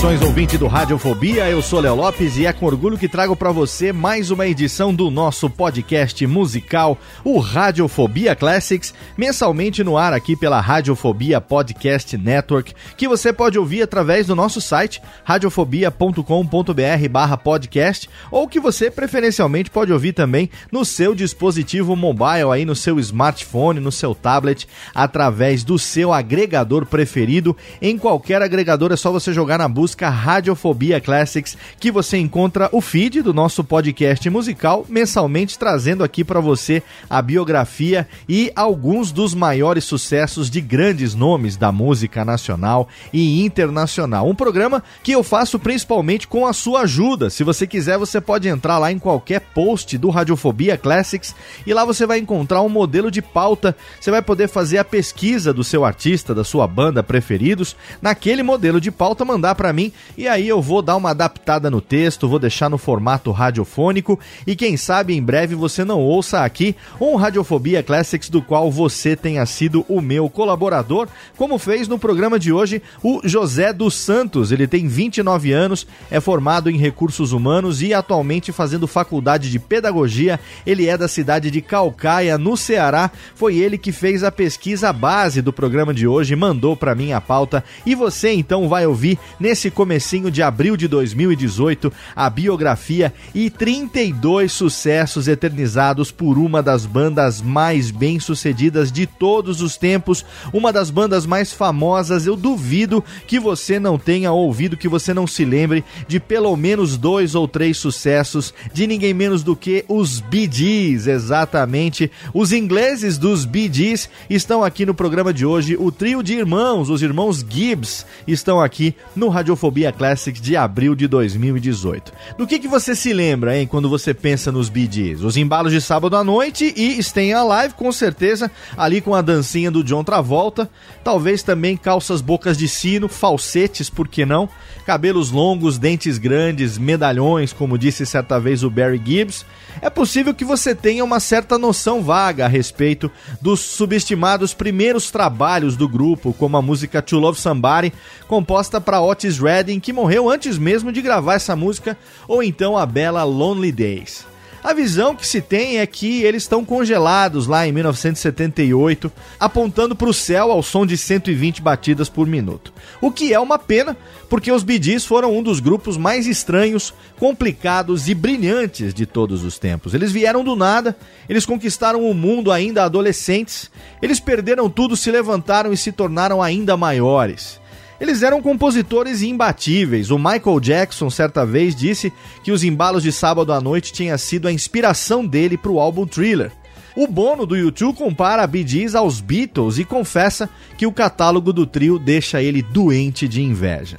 [0.00, 3.52] Saudações ouvinte do Radiofobia, eu sou Léo Lopes e é com orgulho que trago para
[3.52, 10.34] você mais uma edição do nosso podcast musical, o Radiofobia Classics, mensalmente no ar aqui
[10.34, 18.58] pela Radiofobia Podcast Network, que você pode ouvir através do nosso site radiofobia.com.br/podcast ou que
[18.58, 24.14] você preferencialmente pode ouvir também no seu dispositivo mobile aí no seu smartphone, no seu
[24.14, 27.54] tablet, através do seu agregador preferido.
[27.82, 32.80] Em qualquer agregador é só você jogar na busca Radiofobia Classics, que você encontra o
[32.80, 39.34] feed do nosso podcast musical, mensalmente trazendo aqui para você a biografia e alguns dos
[39.34, 44.28] maiores sucessos de grandes nomes da música nacional e internacional.
[44.28, 47.30] Um programa que eu faço principalmente com a sua ajuda.
[47.30, 51.34] Se você quiser, você pode entrar lá em qualquer post do Radiofobia Classics
[51.66, 53.76] e lá você vai encontrar um modelo de pauta.
[54.00, 58.80] Você vai poder fazer a pesquisa do seu artista, da sua banda preferidos, naquele modelo
[58.80, 59.79] de pauta mandar para mim
[60.16, 64.56] e aí eu vou dar uma adaptada no texto, vou deixar no formato radiofônico e
[64.56, 69.44] quem sabe em breve você não ouça aqui um Radiofobia Classics do qual você tenha
[69.46, 74.52] sido o meu colaborador, como fez no programa de hoje o José dos Santos.
[74.52, 80.40] Ele tem 29 anos, é formado em recursos humanos e atualmente fazendo faculdade de pedagogia.
[80.66, 83.10] Ele é da cidade de Calcaia, no Ceará.
[83.34, 87.20] Foi ele que fez a pesquisa base do programa de hoje, mandou para mim a
[87.20, 93.48] pauta e você então vai ouvir nesse comecinho de abril de 2018, a biografia e
[93.48, 100.90] 32 sucessos eternizados por uma das bandas mais bem-sucedidas de todos os tempos, uma das
[100.90, 102.26] bandas mais famosas.
[102.26, 106.96] Eu duvido que você não tenha ouvido, que você não se lembre de pelo menos
[106.96, 112.10] dois ou três sucessos de ninguém menos do que os Gees, exatamente.
[112.32, 115.76] Os ingleses dos Gees estão aqui no programa de hoje.
[115.78, 119.28] O trio de irmãos, os irmãos Gibbs, estão aqui no
[119.60, 122.12] Radiofobia Classics de abril de 2018.
[122.38, 125.20] Do que, que você se lembra, hein, quando você pensa nos Gees?
[125.20, 129.70] Os embalos de sábado à noite e Stay Alive, com certeza, ali com a dancinha
[129.70, 130.68] do John Travolta.
[131.04, 134.48] Talvez também calças bocas de sino, falsetes, por que não?
[134.86, 139.44] Cabelos longos, dentes grandes, medalhões, como disse certa vez o Barry Gibbs.
[139.82, 143.10] É possível que você tenha uma certa noção vaga a respeito
[143.40, 147.92] dos subestimados primeiros trabalhos do grupo, como a música To Love Somebody,
[148.28, 151.96] composta para Otis Redding, que morreu antes mesmo de gravar essa música,
[152.28, 154.29] ou então a bela Lonely Days.
[154.62, 160.08] A visão que se tem é que eles estão congelados lá em 1978, apontando para
[160.08, 162.70] o céu ao som de 120 batidas por minuto.
[163.00, 163.96] O que é uma pena,
[164.28, 169.58] porque os Gees foram um dos grupos mais estranhos, complicados e brilhantes de todos os
[169.58, 169.94] tempos.
[169.94, 170.94] Eles vieram do nada,
[171.26, 173.70] eles conquistaram o mundo ainda adolescentes,
[174.02, 177.58] eles perderam tudo, se levantaram e se tornaram ainda maiores.
[178.00, 180.10] Eles eram compositores imbatíveis.
[180.10, 182.10] O Michael Jackson, certa vez, disse
[182.42, 186.06] que os embalos de sábado à noite tinha sido a inspiração dele para o álbum
[186.06, 186.50] Thriller.
[186.96, 190.48] O Bono do YouTube compara a Bee Gees aos Beatles e confessa
[190.78, 193.98] que o catálogo do trio deixa ele doente de inveja.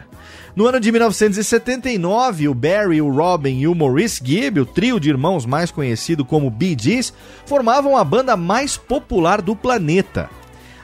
[0.56, 5.10] No ano de 1979, o Barry, o Robin e o Maurice Gibb, o trio de
[5.10, 7.14] irmãos mais conhecido como Bee Gees,
[7.46, 10.30] formavam a banda mais popular do planeta.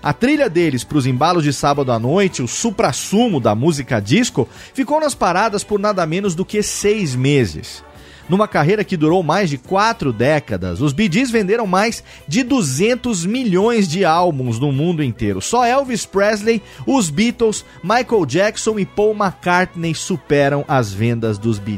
[0.07, 4.47] A trilha deles para os embalos de sábado à noite, o supra-sumo da música disco,
[4.73, 7.83] ficou nas paradas por nada menos do que seis meses.
[8.29, 13.87] Numa carreira que durou mais de quatro décadas, os Bee venderam mais de 200 milhões
[13.87, 15.41] de álbuns no mundo inteiro.
[15.41, 21.77] Só Elvis Presley, os Beatles, Michael Jackson e Paul McCartney superam as vendas dos Bee.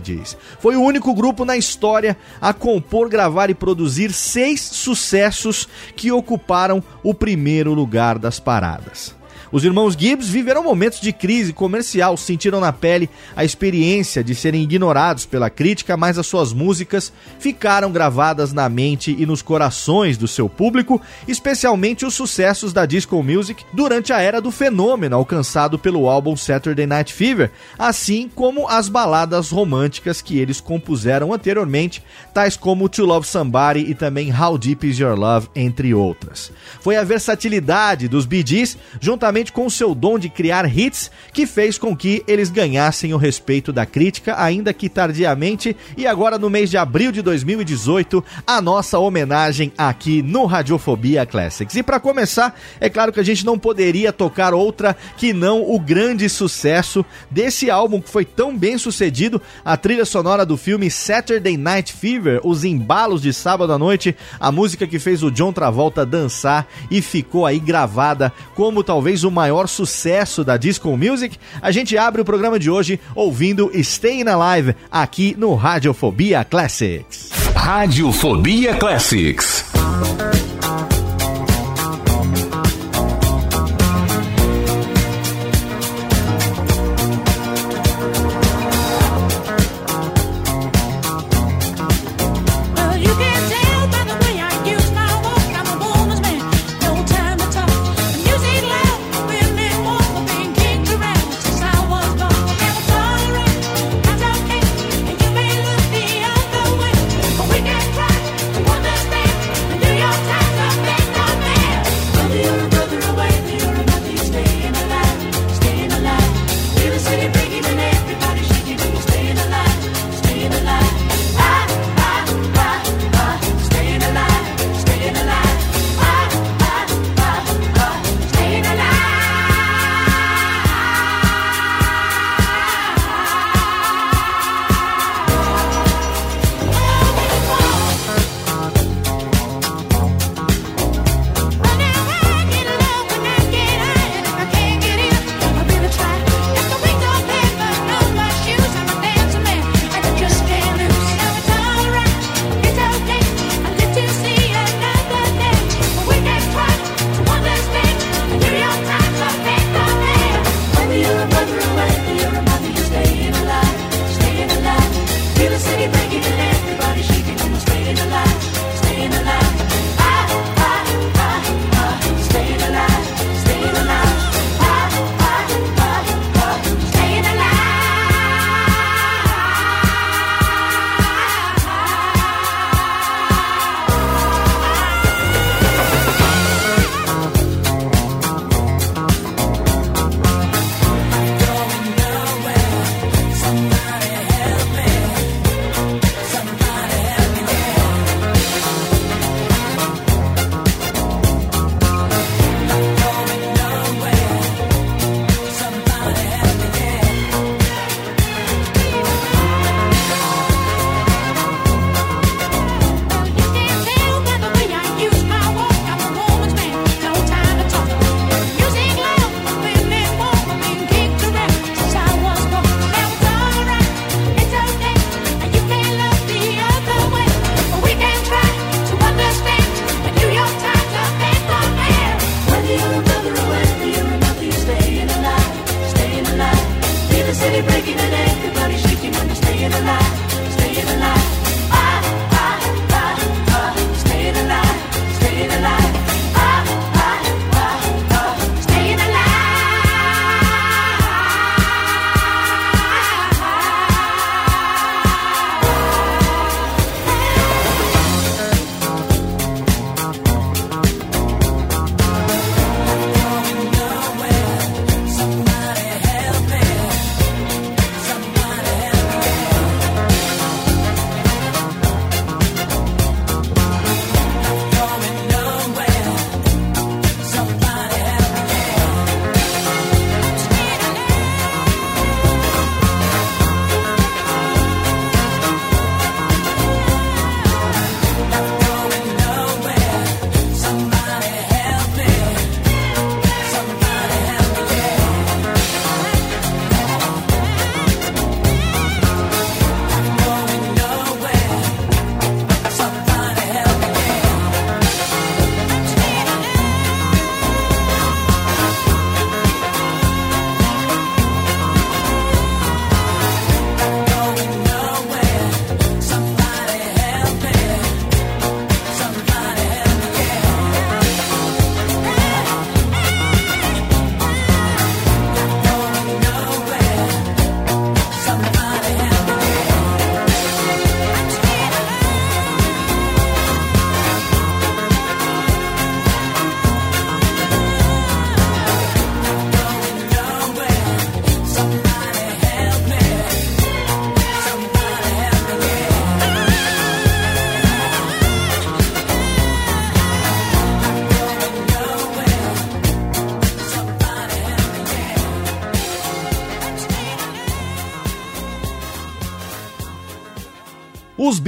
[0.60, 6.82] Foi o único grupo na história a compor, gravar e produzir seis sucessos que ocuparam
[7.04, 9.19] o primeiro lugar das paradas.
[9.52, 14.64] Os irmãos Gibbs viveram momentos de crise comercial, sentiram na pele a experiência de serem
[14.64, 20.28] ignorados pela crítica, mas as suas músicas ficaram gravadas na mente e nos corações do
[20.28, 26.08] seu público, especialmente os sucessos da disco music durante a era do fenômeno alcançado pelo
[26.08, 32.04] álbum Saturday Night Fever, assim como as baladas românticas que eles compuseram anteriormente,
[32.34, 36.52] tais como To Love Somebody e também How Deep Is Your Love, entre outras.
[36.82, 41.78] Foi a versatilidade dos Bee Gees, juntamente com seu dom de criar hits que fez
[41.78, 45.76] com que eles ganhassem o respeito da crítica, ainda que tardiamente.
[45.96, 51.76] E agora, no mês de abril de 2018, a nossa homenagem aqui no Radiofobia Classics.
[51.76, 55.80] E para começar, é claro que a gente não poderia tocar outra que não o
[55.80, 61.58] grande sucesso desse álbum que foi tão bem sucedido, a trilha sonora do filme Saturday
[61.58, 66.06] Night Fever, os embalos de sábado à noite, a música que fez o John Travolta
[66.06, 71.72] dançar e ficou aí gravada como talvez o o maior sucesso da Disco Music, a
[71.72, 77.30] gente abre o programa de hoje ouvindo Staying Alive aqui no Radiofobia Classics.
[77.56, 79.66] Radiofobia Classics.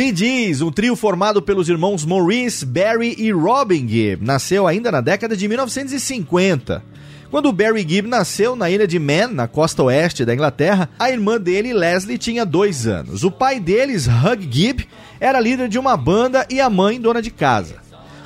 [0.02, 5.00] Bee Gees, um trio formado pelos irmãos Maurice, Barry e Robin Gibb, nasceu ainda na
[5.00, 6.84] década de 1950.
[7.30, 11.40] Quando Barry Gibb nasceu na ilha de Man, na costa oeste da Inglaterra, a irmã
[11.40, 13.24] dele, Leslie, tinha dois anos.
[13.24, 14.88] O pai deles, Hug Gibb,
[15.20, 17.76] era líder de uma banda e a mãe dona de casa.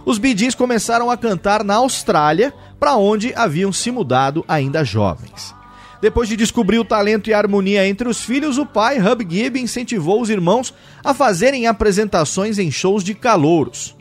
[0.06, 5.54] Os Bee Gees começaram a cantar na Austrália, para onde haviam se mudado ainda jovens.
[6.02, 9.60] Depois de descobrir o talento e a harmonia entre os filhos, o pai, Hub Gibb,
[9.60, 10.74] incentivou os irmãos
[11.04, 13.96] a fazerem apresentações em shows de calouros.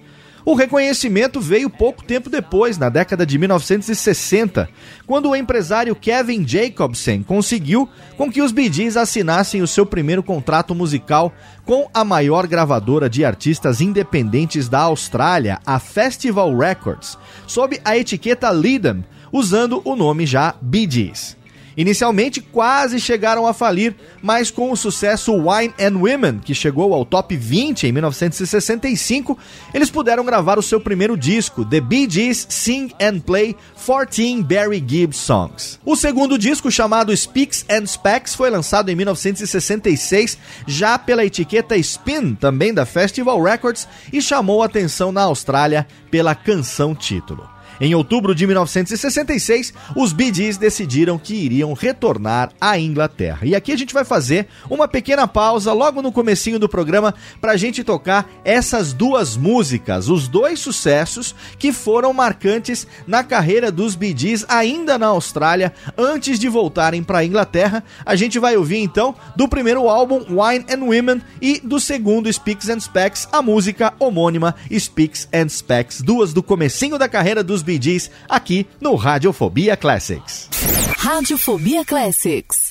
[0.47, 4.69] O reconhecimento veio pouco tempo depois, na década de 1960,
[5.07, 10.23] quando o empresário Kevin Jacobsen conseguiu com que os Bee Gees assinassem o seu primeiro
[10.23, 11.33] contrato musical
[11.65, 18.51] com a maior gravadora de artistas independentes da Austrália, a Festival Records, sob a etiqueta
[18.51, 21.39] Lidem, usando o nome já Bee Gees.
[21.77, 27.05] Inicialmente quase chegaram a falir, mas com o sucesso Wine and Women, que chegou ao
[27.05, 29.39] top 20 em 1965,
[29.73, 34.83] eles puderam gravar o seu primeiro disco, The Bee Gees Sing and Play 14 Barry
[34.87, 35.79] Gibb Songs.
[35.85, 42.35] O segundo disco, chamado Speaks and Specs, foi lançado em 1966, já pela etiqueta Spin,
[42.35, 47.54] também da Festival Records, e chamou atenção na Austrália pela canção título.
[47.81, 53.41] Em outubro de 1966, os Bee Gees decidiram que iriam retornar à Inglaterra.
[53.43, 57.53] E aqui a gente vai fazer uma pequena pausa logo no comecinho do programa para
[57.53, 63.97] a gente tocar essas duas músicas, os dois sucessos que foram marcantes na carreira dos
[63.97, 67.83] Bee Gees ainda na Austrália, antes de voltarem para a Inglaterra.
[68.07, 72.69] A gente vai ouvir então do primeiro álbum Wine and Women e do segundo Speaks
[72.69, 77.81] and Specs a música homônima Speaks and Specs, duas do comecinho da carreira dos Bee
[77.81, 80.49] Gees aqui no Radiofobia Classics.
[80.99, 82.71] Radiofobia Classics.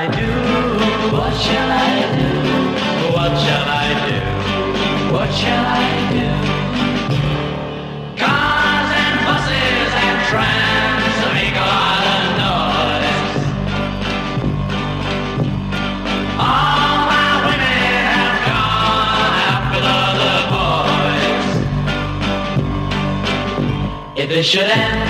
[24.31, 25.00] If it should end,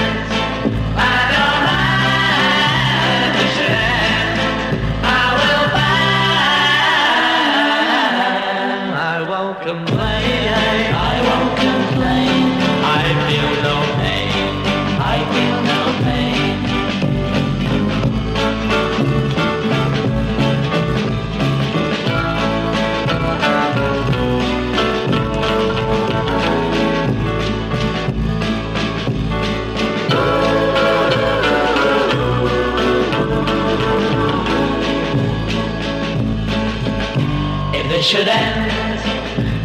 [38.12, 38.72] should end,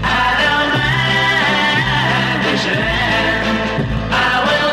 [0.04, 2.46] I don't mind.
[2.46, 3.42] It should end,
[4.14, 4.72] I will.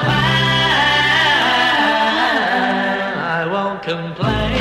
[3.17, 4.52] I won't complain.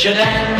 [0.00, 0.59] Should end,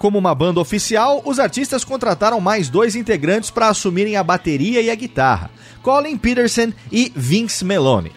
[0.00, 4.90] Como uma banda oficial, os artistas contrataram mais dois integrantes para assumirem a bateria e
[4.90, 5.50] a guitarra:
[5.82, 8.10] Colin Peterson e Vince Meloni.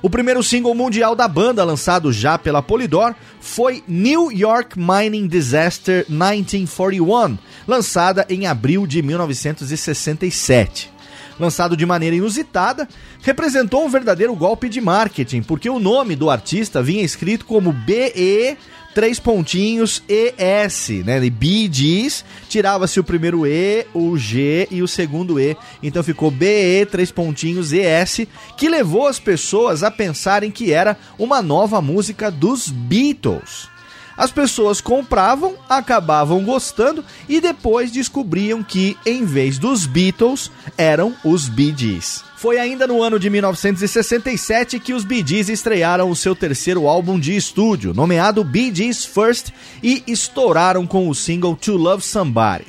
[0.00, 6.06] O primeiro single mundial da banda, lançado já pela Polydor, foi New York Mining Disaster
[6.08, 7.36] 1941,
[7.68, 10.96] lançada em abril de 1967
[11.38, 12.88] lançado de maneira inusitada,
[13.20, 18.56] representou um verdadeiro golpe de marketing, porque o nome do artista vinha escrito como BE
[18.96, 21.20] três pontinhos ES, né?
[21.20, 26.30] De Bee Gees, tirava-se o primeiro E, o G e o segundo E, então ficou
[26.30, 32.30] BE três pontinhos ES, que levou as pessoas a pensarem que era uma nova música
[32.30, 33.68] dos Beatles.
[34.16, 41.50] As pessoas compravam, acabavam gostando e depois descobriam que, em vez dos Beatles, eram os
[41.50, 42.25] Bee Gees.
[42.46, 47.18] Foi ainda no ano de 1967 que os Bee Gees estrearam o seu terceiro álbum
[47.18, 49.48] de estúdio, nomeado Bee Gees First,
[49.82, 52.64] e estouraram com o single To Love Somebody.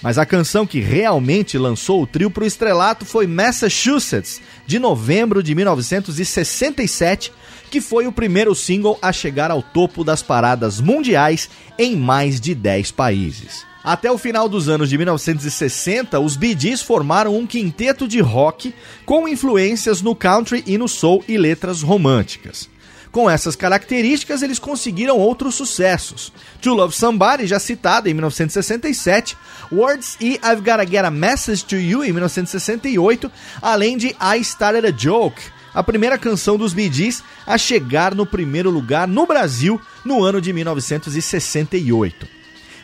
[0.00, 5.42] Mas a canção que realmente lançou o trio para o estrelato foi Massachusetts, de novembro
[5.42, 7.30] de 1967,
[7.70, 12.54] que foi o primeiro single a chegar ao topo das paradas mundiais em mais de
[12.54, 13.67] 10 países.
[13.88, 18.74] Até o final dos anos de 1960, os Bee Gees formaram um quinteto de rock
[19.06, 22.68] com influências no country e no soul e letras românticas.
[23.10, 26.30] Com essas características, eles conseguiram outros sucessos.
[26.60, 29.34] To Love Somebody, já citada em 1967,
[29.72, 34.86] Words e I've Gotta Get a Message to You em 1968, além de I Started
[34.86, 35.40] a Joke,
[35.72, 40.42] a primeira canção dos Bee Gees a chegar no primeiro lugar no Brasil no ano
[40.42, 42.36] de 1968.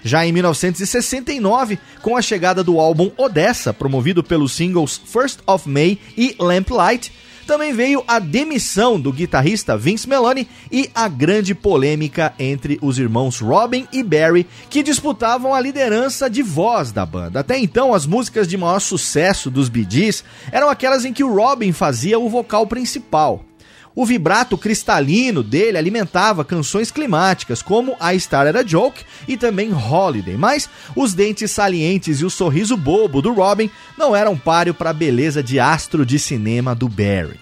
[0.04, 5.98] Já em 1969, com a chegada do álbum Odessa, promovido pelos singles First of May
[6.14, 7.10] e Lamplight,
[7.46, 13.40] também veio a demissão do guitarrista Vince Meloni e a grande polêmica entre os irmãos
[13.40, 17.40] Robin e Barry, que disputavam a liderança de voz da banda.
[17.40, 21.34] Até então, as músicas de maior sucesso dos Bee Gees eram aquelas em que o
[21.34, 23.44] Robin fazia o vocal principal.
[23.96, 30.36] O vibrato cristalino dele alimentava canções climáticas, como I Started a Joke e também Holiday,
[30.36, 34.94] mas os dentes salientes e o sorriso bobo do Robin não eram páreo para a
[34.94, 37.38] beleza de astro de cinema do Barry.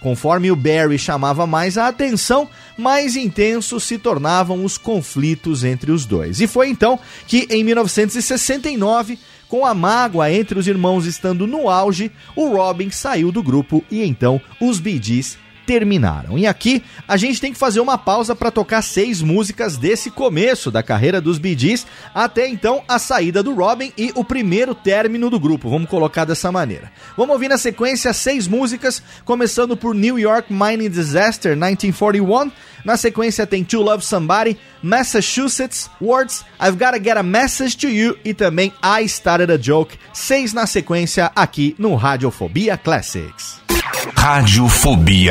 [0.00, 6.06] Conforme o Barry chamava mais a atenção, mais intensos se tornavam os conflitos entre os
[6.06, 6.40] dois.
[6.40, 12.10] E foi então que, em 1969, com a mágoa entre os irmãos estando no auge,
[12.34, 16.38] o Robin saiu do grupo e então os Bee Gees terminaram.
[16.38, 20.70] E aqui a gente tem que fazer uma pausa para tocar seis músicas desse começo
[20.70, 25.30] da carreira dos Bee Gees, até então a saída do Robin e o primeiro término
[25.30, 25.70] do grupo.
[25.70, 26.90] Vamos colocar dessa maneira.
[27.16, 32.50] Vamos ouvir na sequência seis músicas, começando por New York Mining Disaster 1941.
[32.84, 38.16] Na sequência tem To Love Somebody, Massachusetts, Words, I've Gotta Get a Message to You
[38.24, 39.98] e também I Started a Joke.
[40.12, 43.60] Seis na sequência aqui no Radiofobia Classics.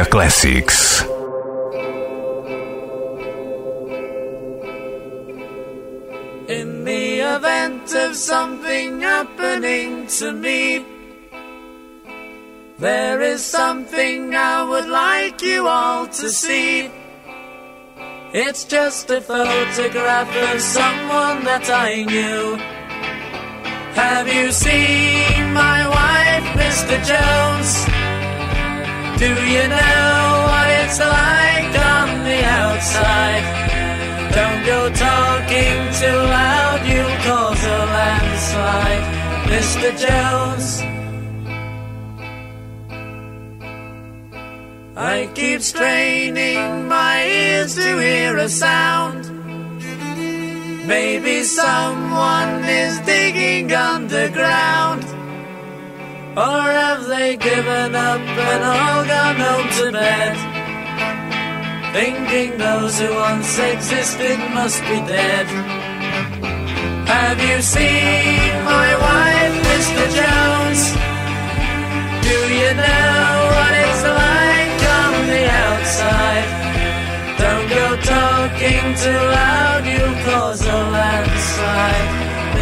[0.06, 1.04] Classics.
[6.48, 10.84] In the event of something happening to me,
[12.80, 16.90] there is something I would like you all to see.
[18.34, 22.56] It's just a photograph of someone that I knew.
[23.94, 26.98] Have you seen my wife, Mr.
[27.06, 27.99] Jones?
[29.20, 33.44] Do you know what it's like on the outside?
[34.32, 39.04] Don't go talking too loud, you'll cause a landslide,
[39.52, 39.90] Mr.
[40.04, 40.70] Jones.
[44.96, 49.28] I keep straining my ears to hear a sound.
[50.88, 55.19] Maybe someone is digging underground.
[56.40, 60.36] Or have they given up and all gone home to bed?
[61.92, 65.48] Thinking those who once existed must be dead.
[67.12, 70.04] Have you seen my wife, Mr.
[70.20, 70.82] Jones?
[72.24, 76.50] Do you know what it's like on the outside?
[77.44, 82.10] Don't go talking too loud, you'll cause a landslide,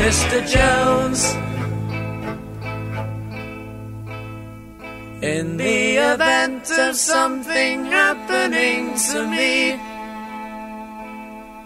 [0.02, 0.38] Mr.
[0.50, 1.47] Jones.
[5.28, 9.76] In the event of something happening to me,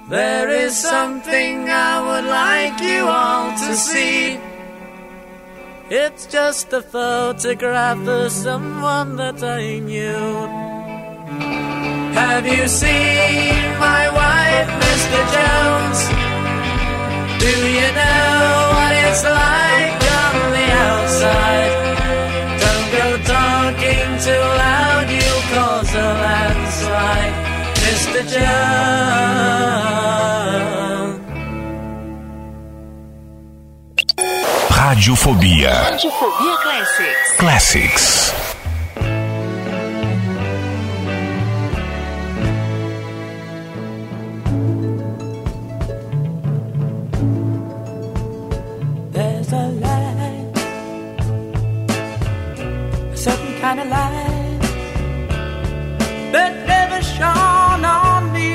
[0.10, 4.40] there is something I would like you all to see.
[5.92, 10.26] It's just a photograph of someone that I knew.
[12.18, 15.20] Have you seen my wife, Mr.
[15.36, 16.00] Jones?
[17.44, 21.91] Do you know what it's like on the outside?
[24.24, 27.34] Don't go talking too loud, you'll cause a landslide,
[27.78, 28.22] Mr.
[28.32, 29.52] Jones.
[34.70, 37.38] Radiofobia Radiofobia Classics.
[37.38, 38.06] Classics.
[49.12, 50.58] There's a light,
[53.12, 54.11] a certain kind of light
[56.34, 58.50] that never shone on me.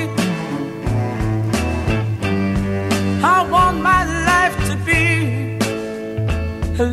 [3.35, 5.03] I want my life to be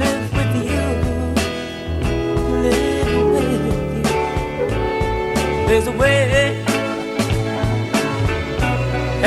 [0.02, 0.86] live with you,
[2.66, 4.02] live with you.
[5.68, 6.22] There's a way.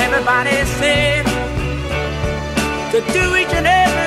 [0.05, 1.25] Everybody said
[2.91, 4.06] to do each and every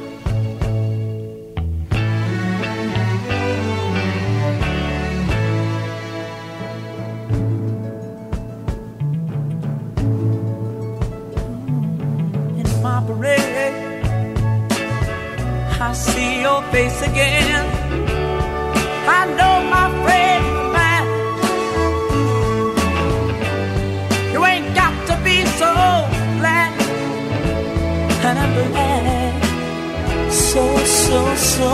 [16.21, 17.63] See your face again.
[19.19, 21.07] I know my friend mine.
[24.33, 25.71] You ain't got to be so
[26.39, 26.71] glad
[28.27, 29.33] and I'm glad,
[30.49, 30.63] so,
[31.03, 31.19] so,
[31.55, 31.71] so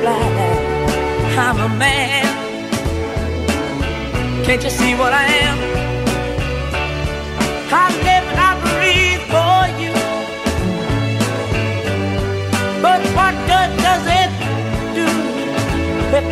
[0.00, 0.34] glad
[1.44, 2.26] I'm a man.
[4.44, 5.58] Can't you see what I am?
[7.84, 8.09] I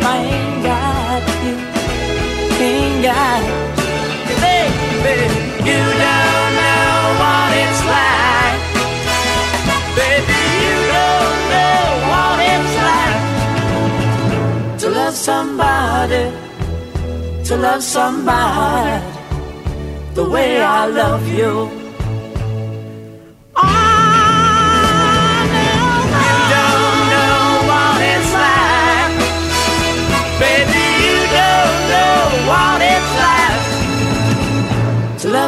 [0.01, 1.21] I ain't got?
[2.61, 3.41] Ain't sky.
[4.43, 5.31] Baby,
[5.69, 8.59] you don't know what it's like.
[9.99, 13.21] Baby, you don't know what it's like
[14.81, 16.23] to love somebody,
[17.47, 19.03] to love somebody
[20.13, 21.78] the way I love you.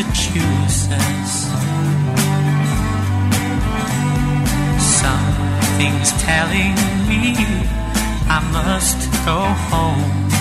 [0.00, 1.50] Massachusetts.
[4.80, 6.74] Something's telling
[7.06, 7.36] me
[8.28, 10.39] I must go home.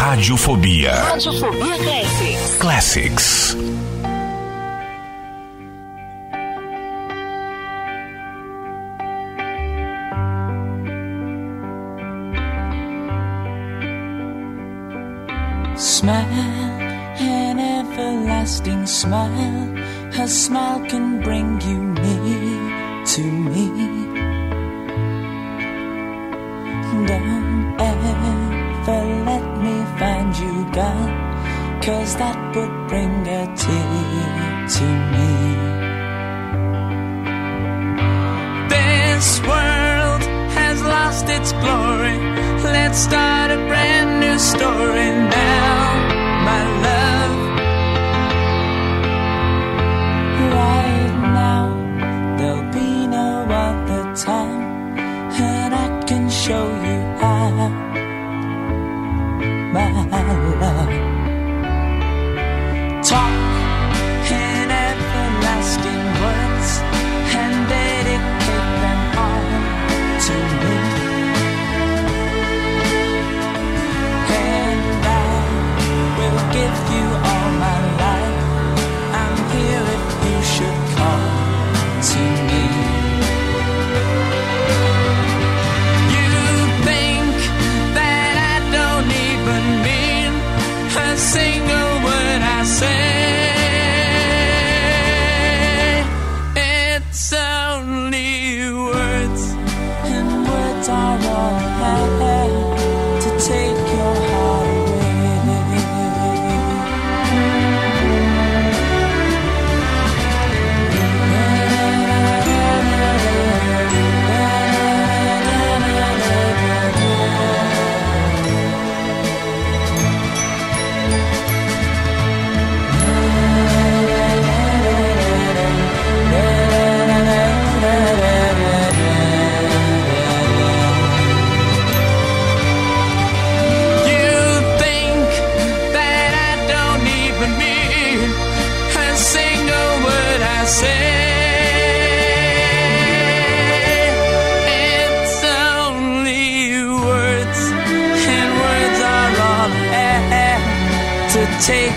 [0.00, 2.56] Radiofobia Radiofobia Classics.
[2.56, 3.54] Classics.
[15.76, 16.24] Smile,
[17.20, 19.76] an everlasting smile.
[20.16, 23.68] Her smile can bring you near to me.
[27.06, 35.32] Don't ever let me find you gone, cause that would bring a tear to me.
[38.68, 40.22] This world
[40.58, 42.18] has lost its glory.
[42.62, 45.79] Let's start a brand new story now,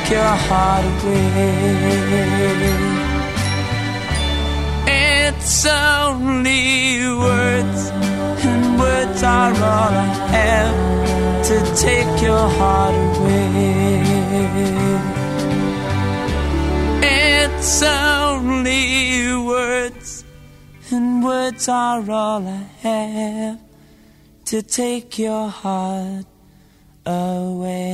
[0.03, 1.93] take your heart away.
[4.85, 7.91] It's only words,
[8.45, 14.03] and words are all I have to take your heart away.
[17.01, 20.25] It's only words,
[20.91, 23.59] and words are all I have
[24.45, 26.25] to take your heart
[27.05, 27.93] away.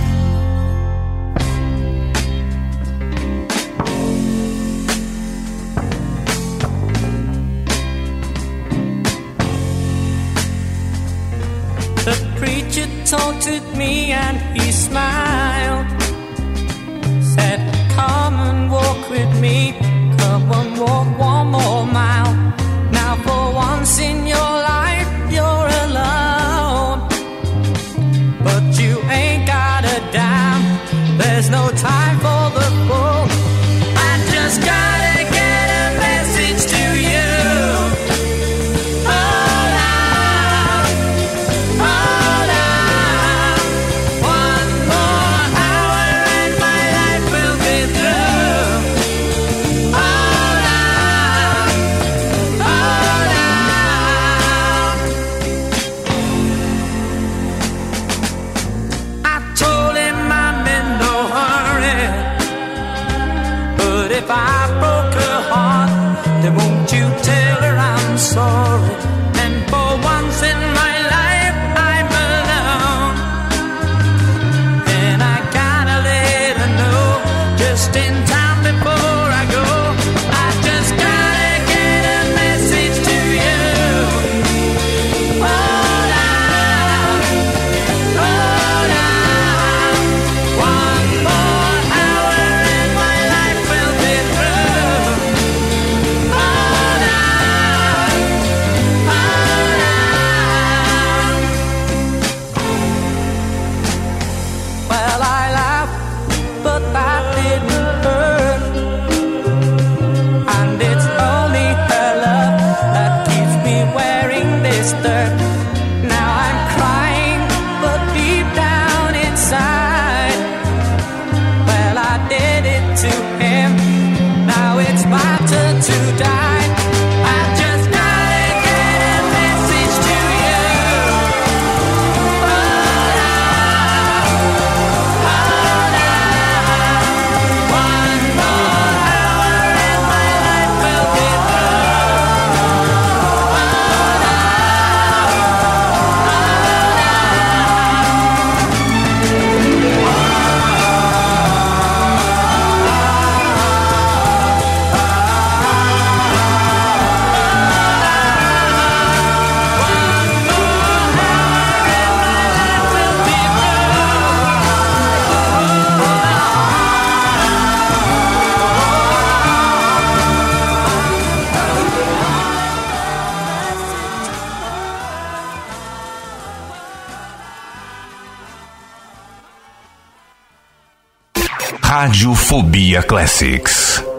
[182.21, 184.10] Radiofobia Classics.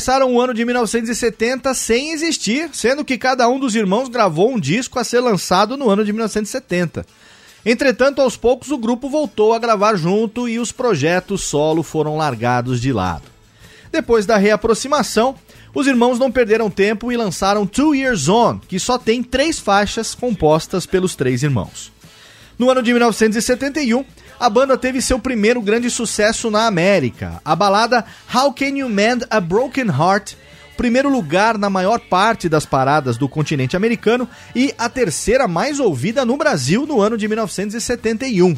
[0.00, 4.58] Começaram o ano de 1970 sem existir, sendo que cada um dos irmãos gravou um
[4.58, 7.04] disco a ser lançado no ano de 1970.
[7.66, 12.80] Entretanto, aos poucos o grupo voltou a gravar junto e os projetos solo foram largados
[12.80, 13.24] de lado.
[13.92, 15.34] Depois da reaproximação,
[15.74, 20.14] os irmãos não perderam tempo e lançaram Two Years On, que só tem três faixas
[20.14, 21.92] compostas pelos três irmãos.
[22.58, 24.02] No ano de 1971,
[24.40, 29.26] a banda teve seu primeiro grande sucesso na América, a balada How Can You Mend
[29.28, 30.34] a Broken Heart,
[30.78, 34.26] primeiro lugar na maior parte das paradas do continente americano
[34.56, 38.56] e a terceira mais ouvida no Brasil no ano de 1971.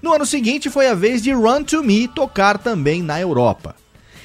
[0.00, 3.74] No ano seguinte foi a vez de Run to Me tocar também na Europa.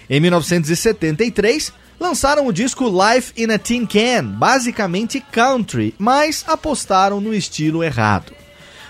[0.07, 7.33] Em 1973, lançaram o disco Life in a Tin Can, basicamente country, mas apostaram no
[7.33, 8.42] estilo errado.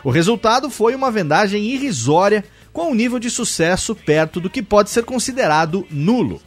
[0.04, 2.44] O resultado foi uma vendagem irrisória,
[2.74, 6.42] com um nível de sucesso perto do que pode ser considerado nulo.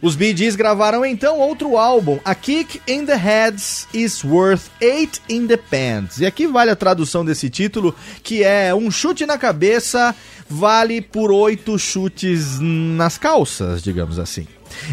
[0.00, 5.22] Os Bee Gees gravaram então outro álbum, A Kick in the Heads is Worth Eight
[5.28, 6.18] in the Pants.
[6.18, 10.12] E aqui vale a tradução desse título, que é um chute na cabeça
[10.48, 14.48] vale por oito chutes nas calças, digamos assim.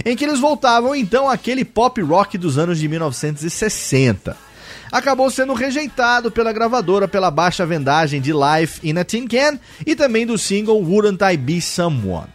[0.06, 4.49] Em que eles voltavam então àquele pop rock dos anos de 1960
[4.92, 9.96] acabou sendo rejeitado pela gravadora pela baixa vendagem de Life in a Tin Can e
[9.96, 12.28] também do single Wouldn't I Be Someone.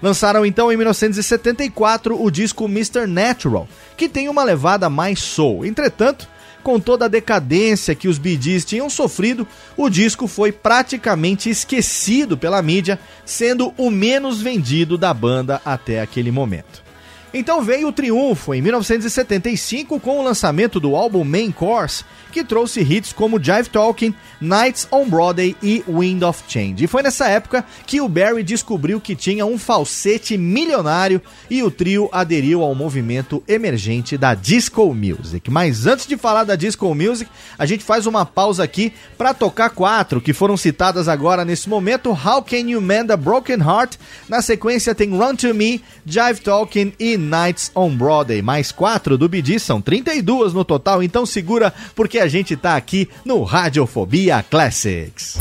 [0.00, 3.06] Lançaram então em 1974 o disco Mr.
[3.06, 5.64] Natural, que tem uma levada mais soul.
[5.64, 6.28] Entretanto,
[6.62, 9.46] com toda a decadência que os Bee Gees tinham sofrido,
[9.76, 16.30] o disco foi praticamente esquecido pela mídia, sendo o menos vendido da banda até aquele
[16.30, 16.87] momento.
[17.32, 22.02] Então veio o triunfo em 1975 com o lançamento do álbum Main Course,
[22.32, 26.84] que trouxe hits como Jive Talking, Nights on Broadway e Wind of Change.
[26.84, 31.20] E foi nessa época que o Barry descobriu que tinha um falsete milionário
[31.50, 35.50] e o trio aderiu ao movimento emergente da Disco Music.
[35.50, 39.70] Mas antes de falar da Disco Music, a gente faz uma pausa aqui para tocar
[39.70, 43.96] quatro que foram citadas agora nesse momento: How Can You Mend a Broken Heart?
[44.28, 48.40] Na sequência tem Run to Me, Jive Talking e Nights on Broadway.
[48.40, 53.08] Mais quatro do BD, são 32 no total, então segura porque a gente tá aqui
[53.24, 55.36] no Radiofobia Classics.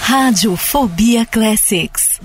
[0.00, 2.20] Radiofobia Classics.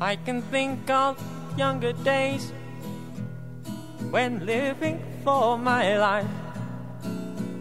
[0.00, 1.16] I can think of
[1.56, 2.52] younger days
[4.10, 6.26] when living for my life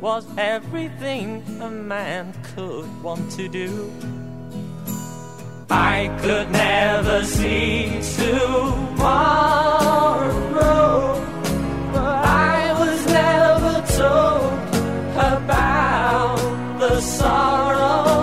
[0.02, 3.90] was everything a man could want to do.
[5.70, 9.24] I could never see tomorrow,
[11.94, 14.54] but I was never told
[15.16, 16.38] about
[16.80, 18.23] the sorrows.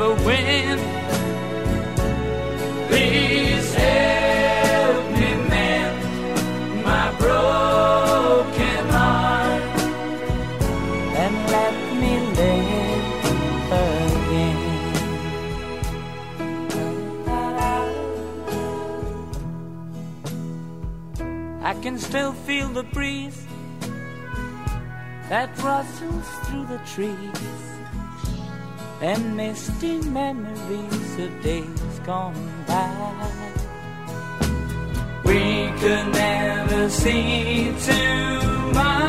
[0.00, 0.78] ever win?
[2.88, 9.62] Please help me mend my broken heart
[11.22, 13.24] and let me live
[13.72, 14.58] again.
[21.64, 23.46] I can still feel the breeze
[25.28, 27.67] that rustles through the trees
[29.00, 32.34] and misty memories of days gone
[32.66, 33.30] by.
[35.24, 39.08] We could never see tomorrow.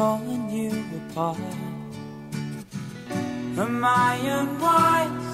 [0.00, 1.36] torn you apart.
[3.64, 5.30] Am I unwise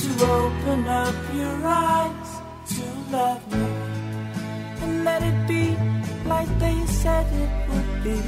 [0.00, 0.08] to
[0.40, 2.30] open up your eyes
[2.74, 2.84] to
[3.16, 3.68] love me
[4.82, 5.64] and let it be
[6.32, 8.20] like they said it would be?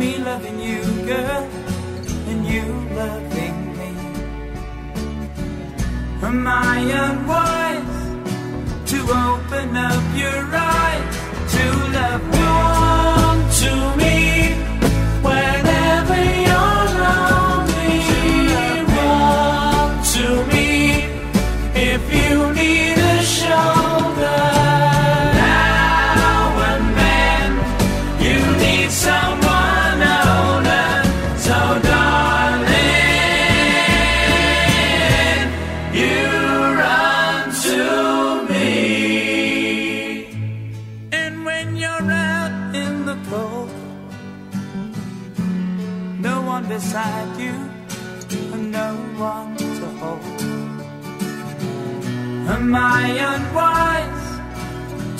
[0.00, 1.44] Me loving you, girl,
[2.30, 2.64] and you
[3.02, 3.92] loving me.
[6.28, 6.76] Am I
[7.06, 7.98] unwise
[8.90, 11.27] to open up your eyes
[11.58, 14.37] till I've gone to me.
[52.78, 54.28] I unwise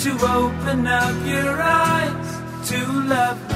[0.03, 2.27] to open up your eyes
[2.69, 2.77] to
[3.13, 3.55] love me?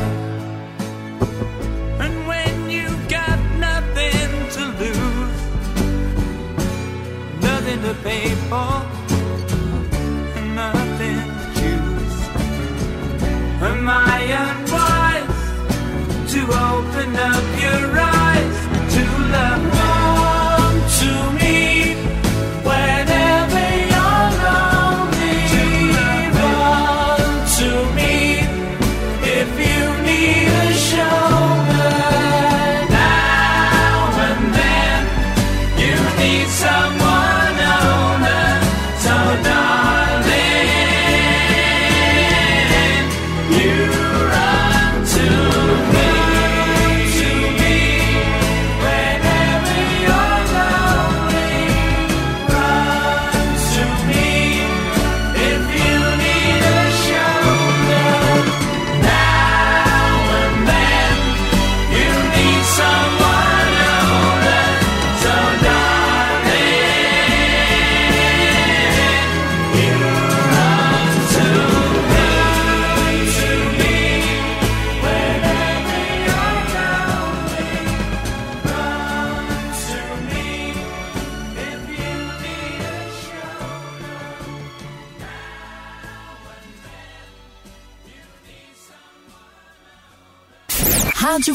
[2.04, 5.39] And when you got nothing to lose,
[7.41, 8.76] nothing to pay for,
[10.38, 12.16] and nothing to choose.
[13.70, 15.39] Am I unwise
[16.34, 18.58] to open up your eyes
[18.95, 19.73] to love warm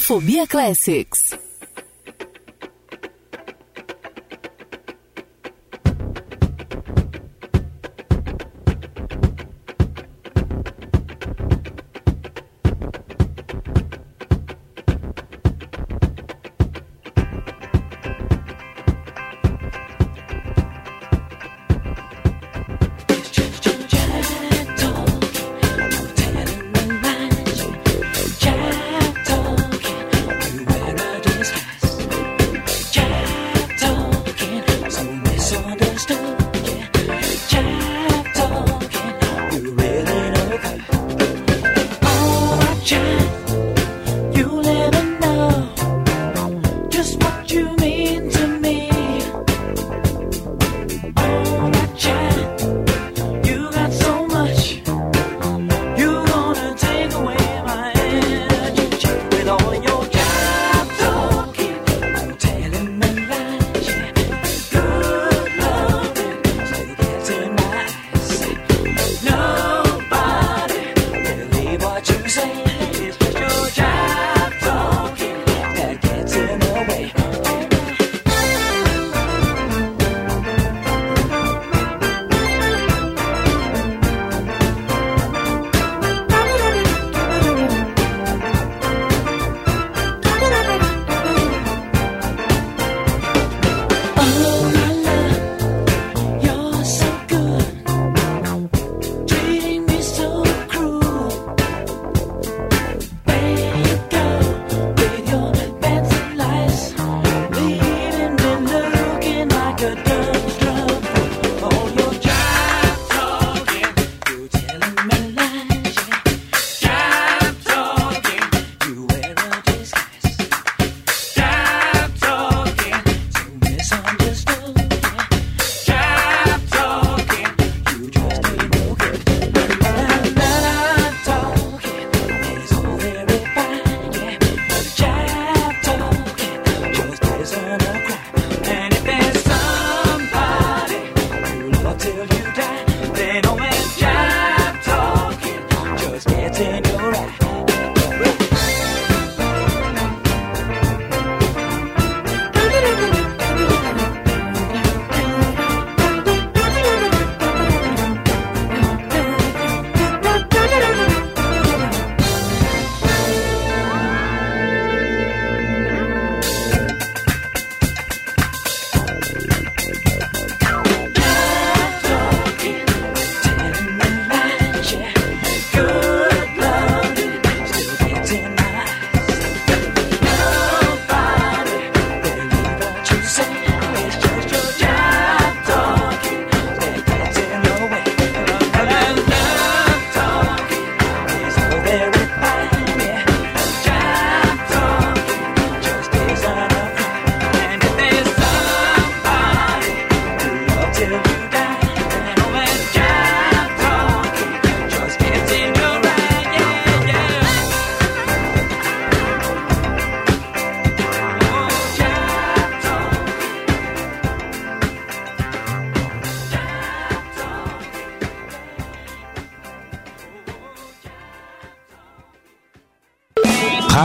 [0.09, 1.18] Radiofobia Classics.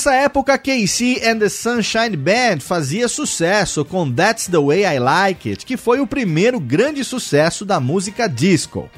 [0.00, 5.50] Nessa época, KC and the Sunshine Band fazia sucesso com That's the Way I Like
[5.50, 8.88] It, que foi o primeiro grande sucesso da música disco.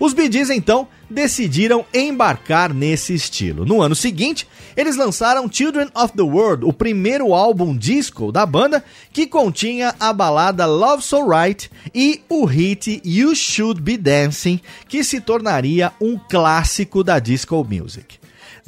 [0.00, 3.64] Os Gees, então, decidiram embarcar nesse estilo.
[3.64, 8.82] No ano seguinte, eles lançaram Children of the World, o primeiro álbum disco da banda,
[9.12, 15.04] que continha a balada Love So Right e o hit You Should Be Dancing, que
[15.04, 18.18] se tornaria um clássico da disco music.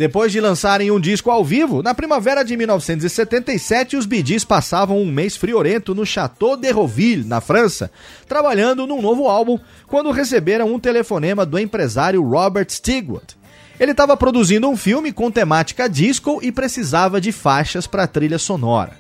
[0.01, 5.13] Depois de lançarem um disco ao vivo, na primavera de 1977, os Gees passavam um
[5.13, 7.91] mês friorento no Château de Roville, na França,
[8.27, 13.37] trabalhando num novo álbum, quando receberam um telefonema do empresário Robert Stigwood.
[13.79, 18.97] Ele estava produzindo um filme com temática disco e precisava de faixas para trilha sonora.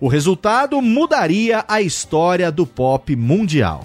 [0.00, 3.84] O resultado mudaria a história do pop mundial.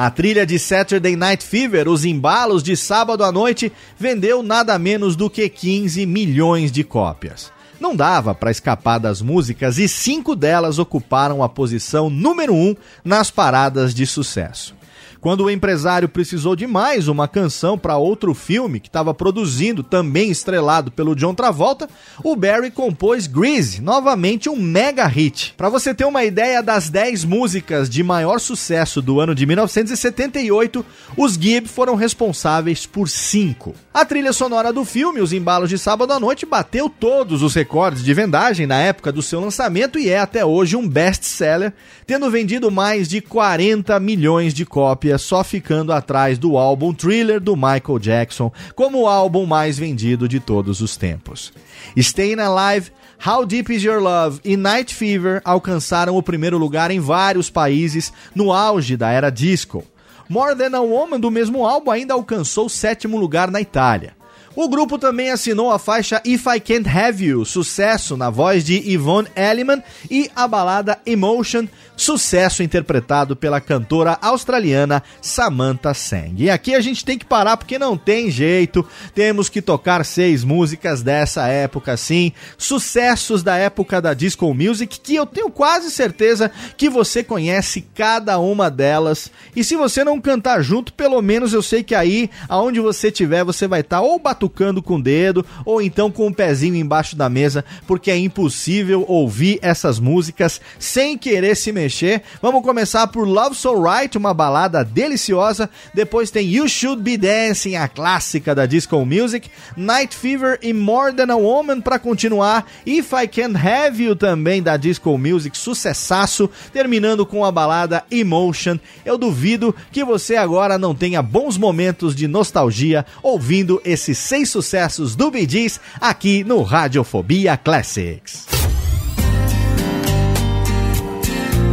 [0.00, 5.16] A trilha de Saturday Night Fever, Os Embalos de Sábado à Noite, vendeu nada menos
[5.16, 7.50] do que 15 milhões de cópias.
[7.80, 13.32] Não dava para escapar das músicas e cinco delas ocuparam a posição número um nas
[13.32, 14.77] paradas de sucesso.
[15.20, 20.30] Quando o empresário precisou de mais uma canção para outro filme que estava produzindo, também
[20.30, 21.88] estrelado pelo John Travolta,
[22.22, 25.54] o Barry compôs Grease, novamente um mega hit.
[25.56, 30.86] Para você ter uma ideia das 10 músicas de maior sucesso do ano de 1978,
[31.16, 33.74] os Gibb foram responsáveis por 5.
[33.92, 38.04] A trilha sonora do filme, Os Embalos de Sábado à Noite, bateu todos os recordes
[38.04, 41.72] de vendagem na época do seu lançamento e é até hoje um best-seller,
[42.06, 47.56] tendo vendido mais de 40 milhões de cópias só ficando atrás do álbum Thriller do
[47.56, 51.52] Michael Jackson como o álbum mais vendido de todos os tempos.
[51.96, 52.90] Staying Alive,
[53.24, 58.12] How Deep Is Your Love e Night Fever alcançaram o primeiro lugar em vários países
[58.34, 59.84] no auge da era disco.
[60.28, 64.17] More Than a Woman do mesmo álbum ainda alcançou o sétimo lugar na Itália.
[64.60, 68.74] O grupo também assinou a faixa If I Can't Have You, sucesso na voz de
[68.92, 69.80] Yvonne Elliman,
[70.10, 76.42] e a balada Emotion, sucesso interpretado pela cantora australiana Samantha Sang.
[76.42, 78.84] E aqui a gente tem que parar porque não tem jeito,
[79.14, 85.14] temos que tocar seis músicas dessa época sim, sucessos da época da disco music, que
[85.14, 89.30] eu tenho quase certeza que você conhece cada uma delas.
[89.54, 93.44] E se você não cantar junto, pelo menos eu sei que aí, aonde você estiver,
[93.44, 96.74] você vai estar ou batucando cutucando com o dedo ou então com o um pezinho
[96.74, 102.22] embaixo da mesa, porque é impossível ouvir essas músicas sem querer se mexer.
[102.40, 105.68] Vamos começar por Love So Right, uma balada deliciosa.
[105.94, 109.50] Depois tem You Should Be Dancing, a clássica da disco music.
[109.76, 112.66] Night Fever e More Than a Woman para continuar.
[112.86, 116.50] If I Can Have You também da disco music, sucessaço.
[116.72, 118.78] Terminando com a balada Emotion.
[119.04, 125.16] Eu duvido que você agora não tenha bons momentos de nostalgia ouvindo esse seis sucessos
[125.16, 128.46] do Bidis aqui no Radiofobia Classics.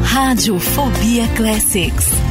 [0.01, 2.24] Radiofobia Classics.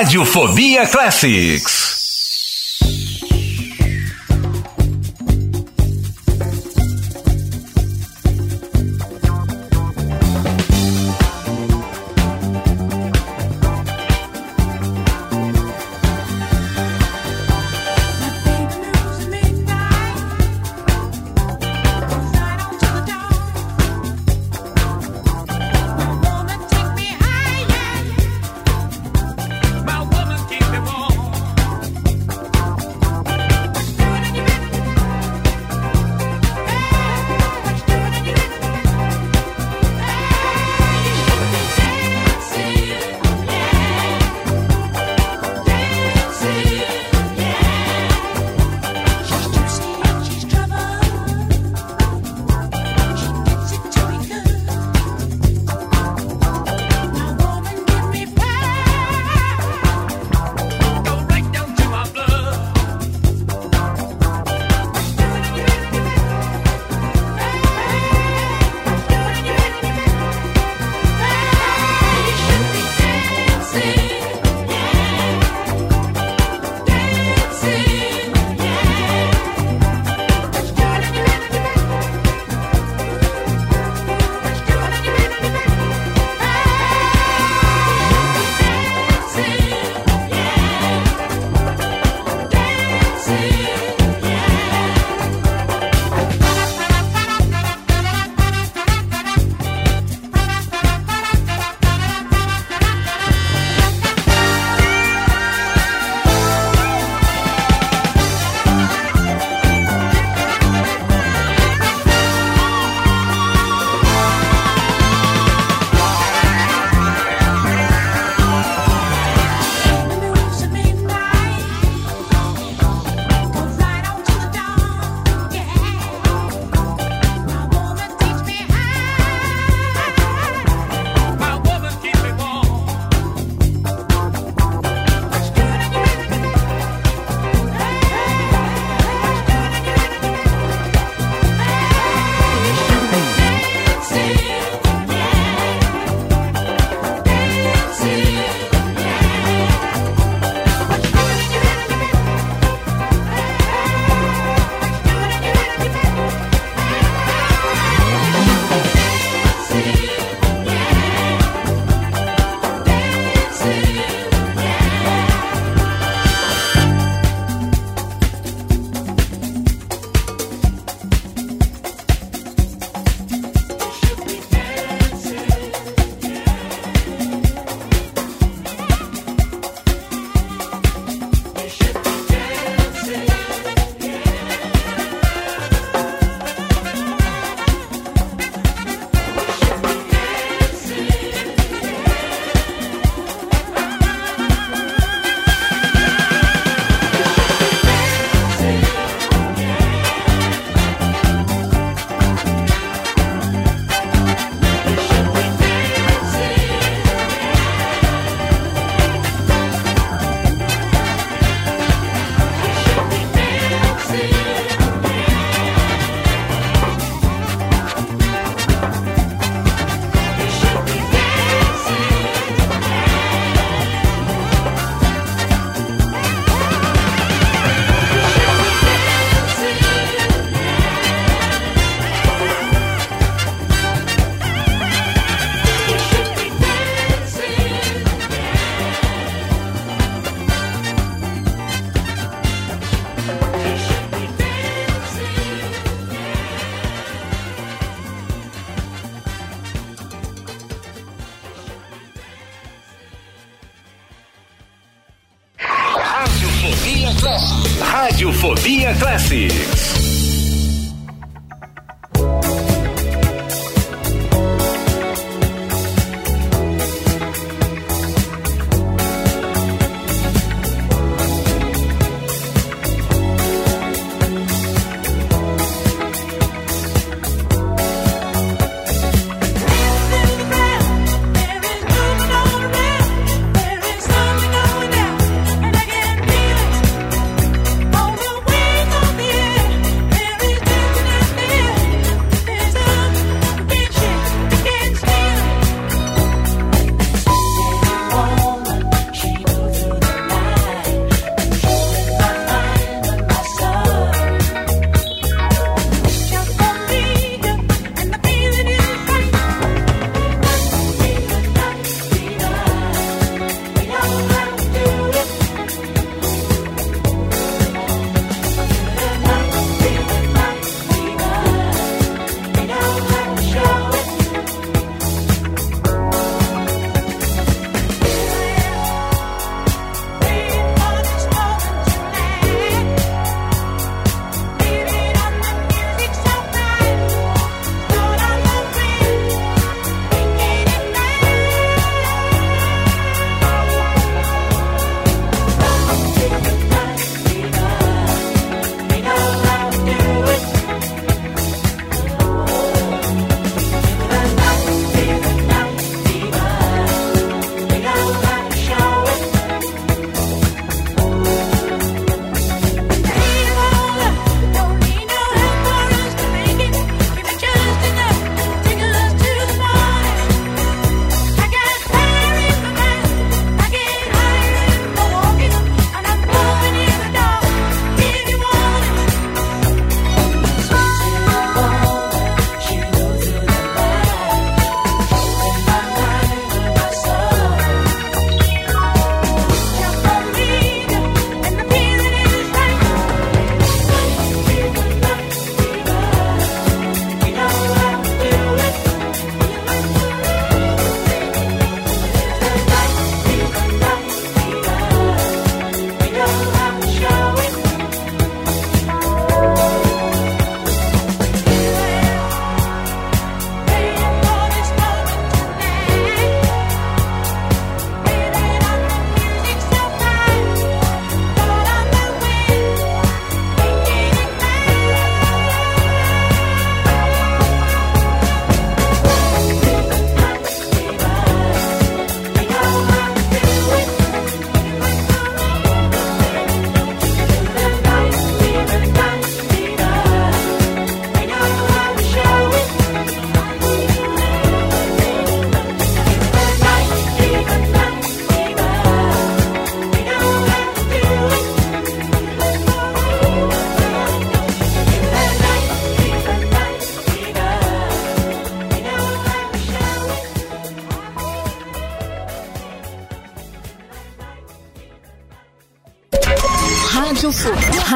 [0.00, 1.89] Radiofobia Classics.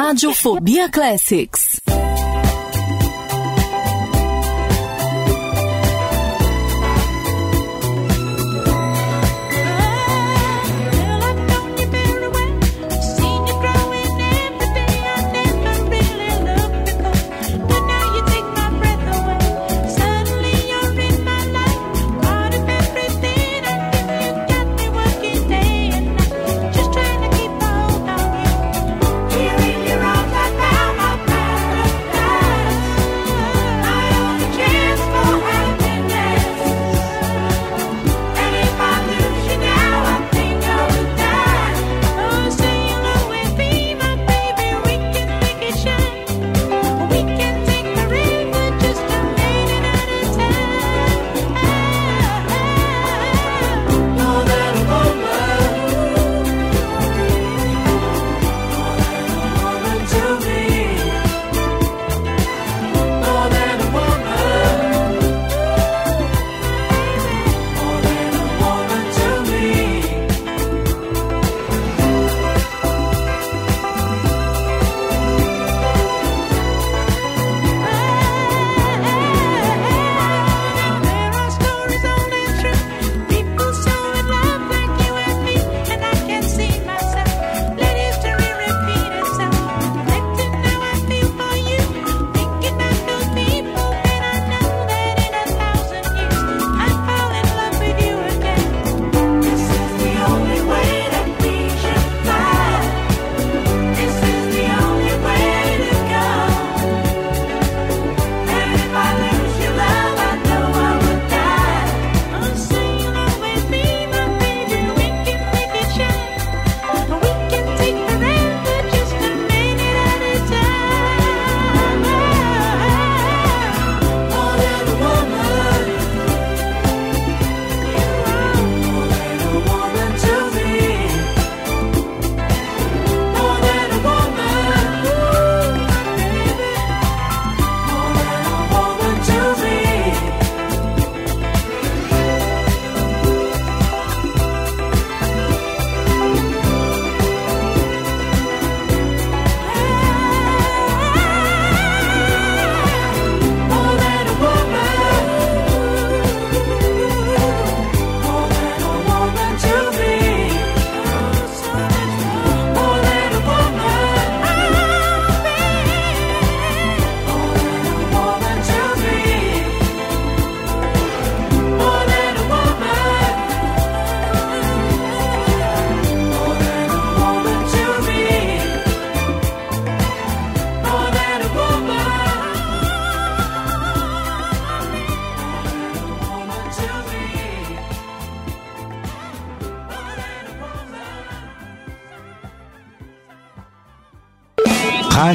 [0.04, 1.83] Radiofobia Classics.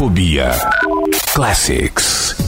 [0.00, 0.56] Radiofobia
[1.34, 2.39] Classics.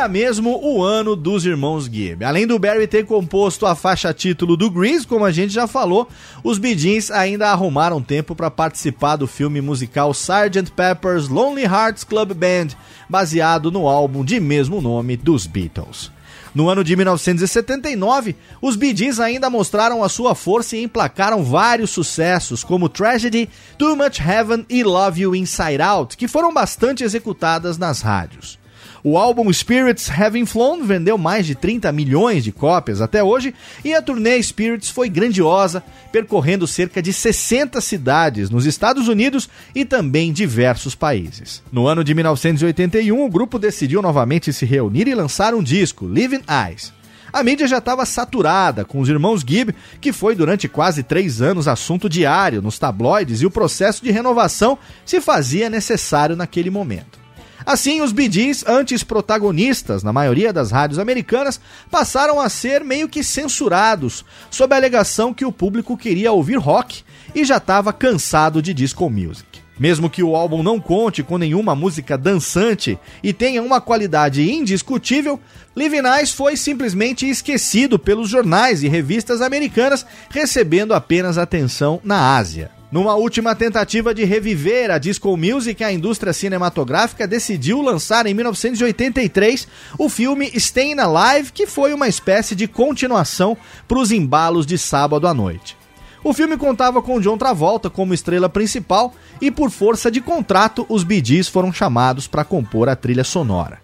[0.00, 2.24] Era mesmo o ano dos irmãos Gibb.
[2.24, 6.08] Além do Barry ter composto a faixa título do Grease, como a gente já falou,
[6.42, 10.72] os Bee Gees ainda arrumaram tempo para participar do filme musical Sgt.
[10.74, 12.68] Pepper's Lonely Hearts Club Band,
[13.10, 16.10] baseado no álbum de mesmo nome dos Beatles.
[16.54, 21.90] No ano de 1979, os Bee Gees ainda mostraram a sua força e emplacaram vários
[21.90, 27.76] sucessos, como Tragedy, Too Much Heaven e Love You Inside Out, que foram bastante executadas
[27.76, 28.59] nas rádios.
[29.02, 33.94] O álbum Spirits Having Flown vendeu mais de 30 milhões de cópias até hoje e
[33.94, 35.82] a turnê Spirits foi grandiosa,
[36.12, 41.62] percorrendo cerca de 60 cidades nos Estados Unidos e também diversos países.
[41.72, 46.42] No ano de 1981, o grupo decidiu novamente se reunir e lançar um disco, Living
[46.48, 46.92] Eyes.
[47.32, 51.68] A mídia já estava saturada com os irmãos Gibb, que foi durante quase três anos
[51.68, 57.19] assunto diário nos tabloides e o processo de renovação se fazia necessário naquele momento.
[57.64, 61.60] Assim, os Gees, antes protagonistas na maioria das rádios americanas,
[61.90, 67.02] passaram a ser meio que censurados, sob a alegação que o público queria ouvir rock
[67.34, 69.60] e já estava cansado de disco music.
[69.78, 75.40] Mesmo que o álbum não conte com nenhuma música dançante e tenha uma qualidade indiscutível,
[75.74, 75.96] Live
[76.34, 82.79] foi simplesmente esquecido pelos jornais e revistas americanas, recebendo apenas atenção na Ásia.
[82.90, 89.68] Numa última tentativa de reviver a disco music, a indústria cinematográfica decidiu lançar em 1983
[89.96, 93.56] o filme Staying Alive, que foi uma espécie de continuação
[93.86, 95.76] para os embalos de sábado à noite.
[96.24, 101.04] O filme contava com John Travolta como estrela principal e, por força de contrato, os
[101.04, 103.78] Bee foram chamados para compor a trilha sonora.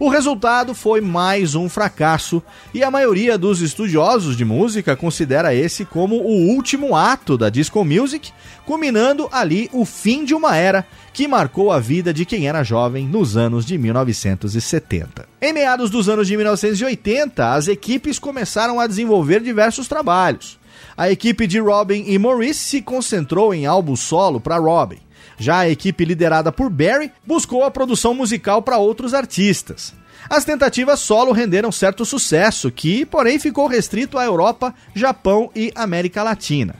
[0.00, 5.84] O resultado foi mais um fracasso e a maioria dos estudiosos de música considera esse
[5.84, 8.32] como o último ato da disco music,
[8.64, 13.06] culminando ali o fim de uma era que marcou a vida de quem era jovem
[13.06, 15.28] nos anos de 1970.
[15.38, 20.58] Em meados dos anos de 1980, as equipes começaram a desenvolver diversos trabalhos.
[20.96, 24.98] A equipe de Robin e Maurice se concentrou em álbum solo para Robin.
[25.40, 29.94] Já a equipe liderada por Barry buscou a produção musical para outros artistas.
[30.28, 36.22] As tentativas solo renderam certo sucesso, que, porém, ficou restrito à Europa, Japão e América
[36.22, 36.74] Latina.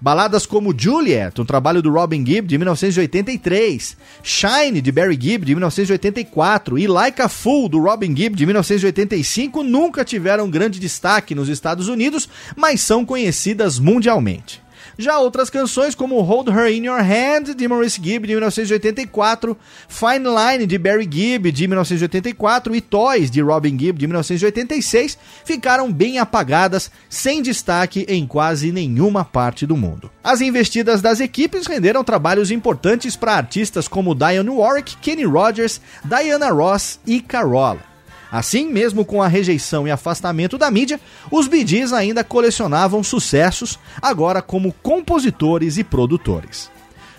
[0.00, 5.54] Baladas como Juliet, um trabalho do Robin Gibb de 1983, Shine de Barry Gibb de
[5.54, 11.48] 1984 e Like a Fool do Robin Gibb de 1985 nunca tiveram grande destaque nos
[11.48, 14.60] Estados Unidos, mas são conhecidas mundialmente.
[14.98, 19.56] Já outras canções, como Hold Her in Your Hand, de Maurice Gibb, de 1984,
[19.88, 25.92] Fine Line, de Barry Gibb, de 1984, e Toys, de Robin Gibb, de 1986, ficaram
[25.92, 30.10] bem apagadas, sem destaque em quase nenhuma parte do mundo.
[30.22, 36.50] As investidas das equipes renderam trabalhos importantes para artistas como Dionne Warwick, Kenny Rogers, Diana
[36.50, 37.89] Ross e Carola.
[38.30, 41.00] Assim, mesmo com a rejeição e afastamento da mídia,
[41.30, 46.70] os Gees ainda colecionavam sucessos, agora como compositores e produtores.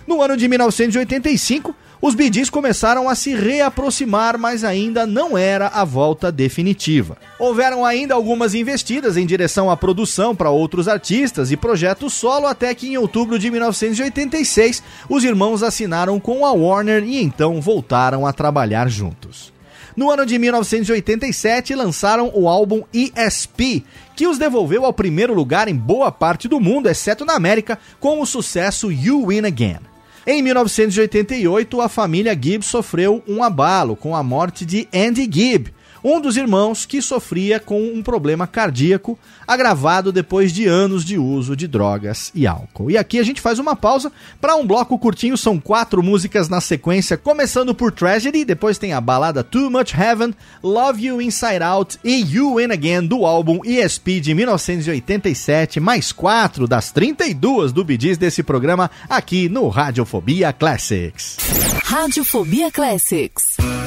[0.07, 5.85] No ano de 1985, os Gees começaram a se reaproximar, mas ainda não era a
[5.85, 7.15] volta definitiva.
[7.37, 12.73] Houveram ainda algumas investidas em direção à produção para outros artistas e projetos solo, até
[12.73, 18.33] que em outubro de 1986 os irmãos assinaram com a Warner e então voltaram a
[18.33, 19.53] trabalhar juntos.
[19.95, 23.83] No ano de 1987, lançaram o álbum ESP,
[24.15, 28.21] que os devolveu ao primeiro lugar em boa parte do mundo, exceto na América, com
[28.21, 29.79] o sucesso You Win Again.
[30.25, 35.73] Em 1988, a família Gibb sofreu um abalo com a morte de Andy Gibb,
[36.03, 39.17] um dos irmãos que sofria com um problema cardíaco
[39.47, 42.89] agravado depois de anos de uso de drogas e álcool.
[42.89, 46.61] E aqui a gente faz uma pausa para um bloco curtinho, são quatro músicas na
[46.61, 50.33] sequência, começando por Tragedy, depois tem a balada Too Much Heaven,
[50.63, 56.67] Love You Inside Out e You In Again do álbum ESP de 1987, mais quatro
[56.67, 61.37] das 32 do Bidis desse programa aqui no Radiofobia Classics.
[61.83, 63.80] Radiofobia Classics.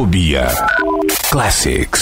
[0.00, 0.48] Radiofobia
[1.30, 1.99] Classics.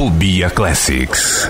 [0.00, 1.49] High as a Radiofobia Classics.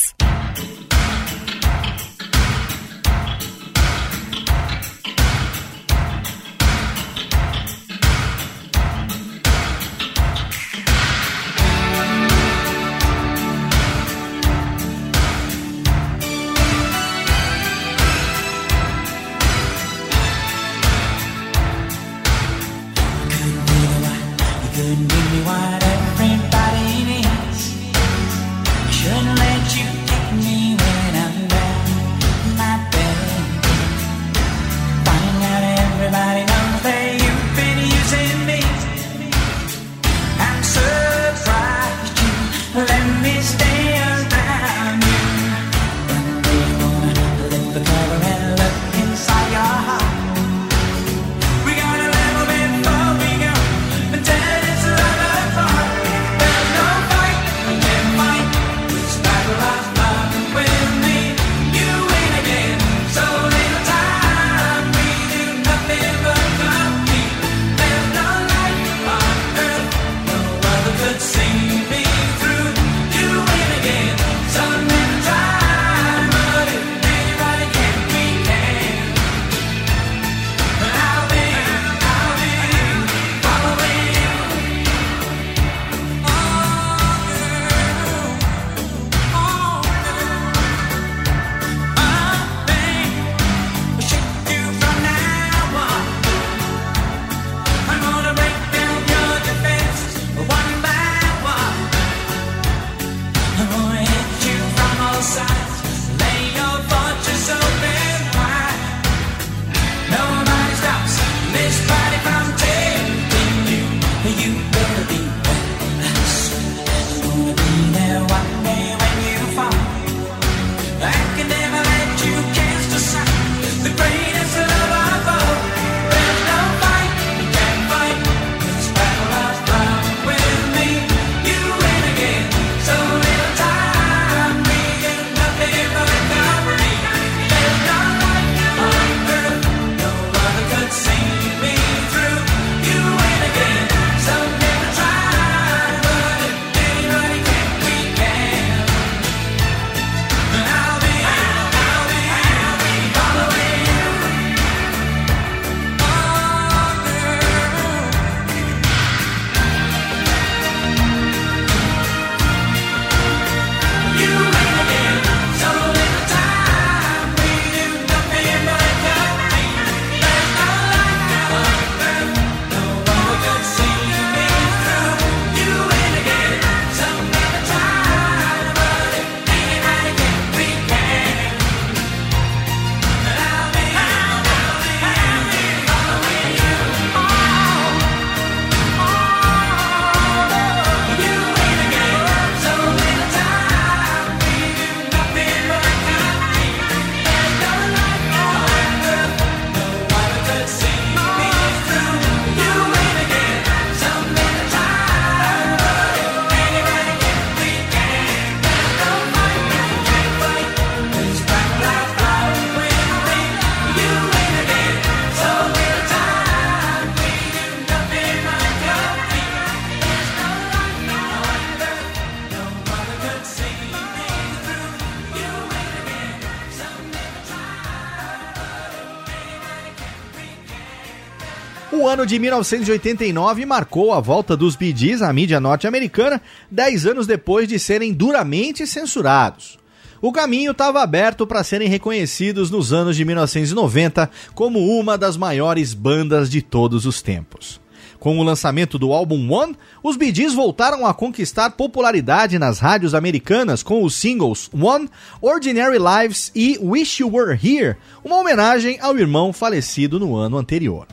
[232.21, 236.39] ano de 1989 marcou a volta dos B.D.S na à mídia norte-americana,
[236.69, 239.79] dez anos depois de serem duramente censurados.
[240.21, 245.95] O caminho estava aberto para serem reconhecidos nos anos de 1990 como uma das maiores
[245.95, 247.81] bandas de todos os tempos.
[248.19, 253.81] Com o lançamento do álbum One, os B.D.S voltaram a conquistar popularidade nas rádios americanas
[253.81, 255.09] com os singles One,
[255.41, 261.07] Ordinary Lives e Wish You Were Here, uma homenagem ao irmão falecido no ano anterior.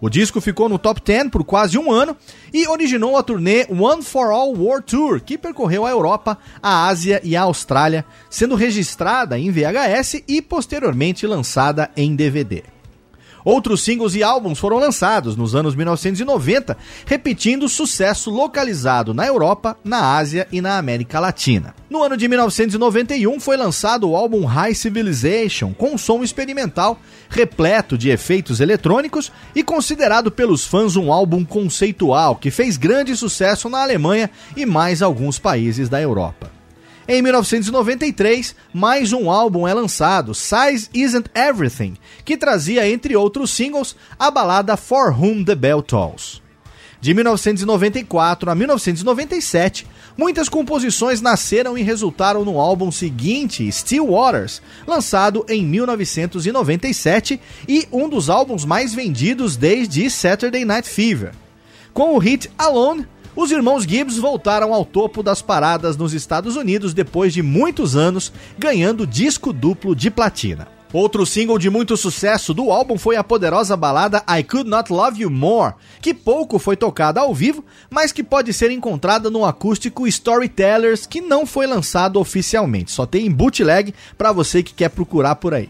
[0.00, 2.16] O disco ficou no top 10 por quase um ano
[2.52, 7.20] e originou a turnê One for All World Tour, que percorreu a Europa, a Ásia
[7.24, 12.75] e a Austrália, sendo registrada em VHS e posteriormente lançada em DVD.
[13.46, 19.78] Outros singles e álbuns foram lançados nos anos 1990, repetindo o sucesso localizado na Europa,
[19.84, 21.72] na Ásia e na América Latina.
[21.88, 26.98] No ano de 1991 foi lançado o álbum High Civilization, com um som experimental,
[27.28, 33.68] repleto de efeitos eletrônicos e considerado pelos fãs um álbum conceitual que fez grande sucesso
[33.68, 36.55] na Alemanha e mais alguns países da Europa.
[37.08, 43.94] Em 1993, mais um álbum é lançado, Size Isn't Everything, que trazia, entre outros singles,
[44.18, 46.42] a balada For Whom the Bell Tolls.
[47.00, 49.86] De 1994 a 1997,
[50.18, 58.08] muitas composições nasceram e resultaram no álbum seguinte, Still Waters, lançado em 1997 e um
[58.08, 61.30] dos álbuns mais vendidos desde Saturday Night Fever.
[61.94, 66.94] Com o hit Alone, os irmãos Gibbs voltaram ao topo das paradas nos Estados Unidos
[66.94, 70.66] depois de muitos anos, ganhando disco duplo de platina.
[70.92, 75.20] Outro single de muito sucesso do álbum foi a poderosa balada I Could Not Love
[75.20, 80.06] You More, que pouco foi tocada ao vivo, mas que pode ser encontrada no acústico
[80.06, 85.34] Storytellers, que não foi lançado oficialmente, só tem em bootleg para você que quer procurar
[85.34, 85.68] por aí.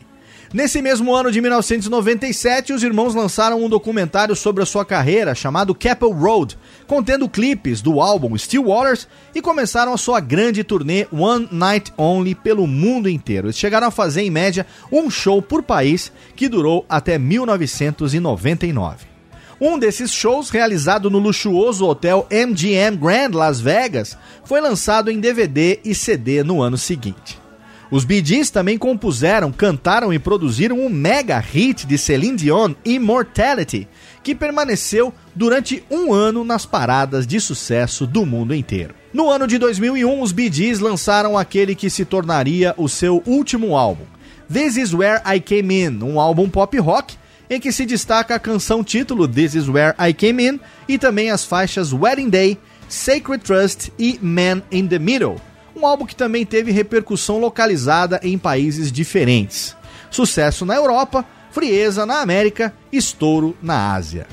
[0.52, 5.74] Nesse mesmo ano de 1997, os irmãos lançaram um documentário sobre a sua carreira chamado
[5.74, 6.56] Capel Road,
[6.86, 12.35] contendo clipes do álbum Still Waters e começaram a sua grande turnê One Night Only
[12.35, 13.48] pelo mundo inteiro.
[13.48, 19.16] Eles chegaram a fazer em média um show por país que durou até 1999.
[19.60, 25.81] Um desses shows, realizado no luxuoso hotel MGM Grand Las Vegas, foi lançado em DVD
[25.85, 27.45] e CD no ano seguinte.
[27.91, 28.23] Os Bee
[28.53, 33.87] também compuseram, cantaram e produziram um mega hit de Celine Dion, Immortality,
[34.25, 38.95] que permaneceu durante um ano nas paradas de sucesso do mundo inteiro.
[39.13, 43.77] No ano de 2001, os Bee Gees lançaram aquele que se tornaria o seu último
[43.77, 44.05] álbum,
[44.53, 47.17] This Is Where I Came In, um álbum pop rock
[47.49, 51.31] em que se destaca a canção título This Is Where I Came In e também
[51.31, 52.59] as faixas Wedding Day,
[52.89, 55.41] Sacred Trust e Man in the Middle
[55.77, 59.77] um álbum que também teve repercussão localizada em países diferentes.
[60.11, 64.27] Sucesso na Europa, frieza na América, estouro na Ásia.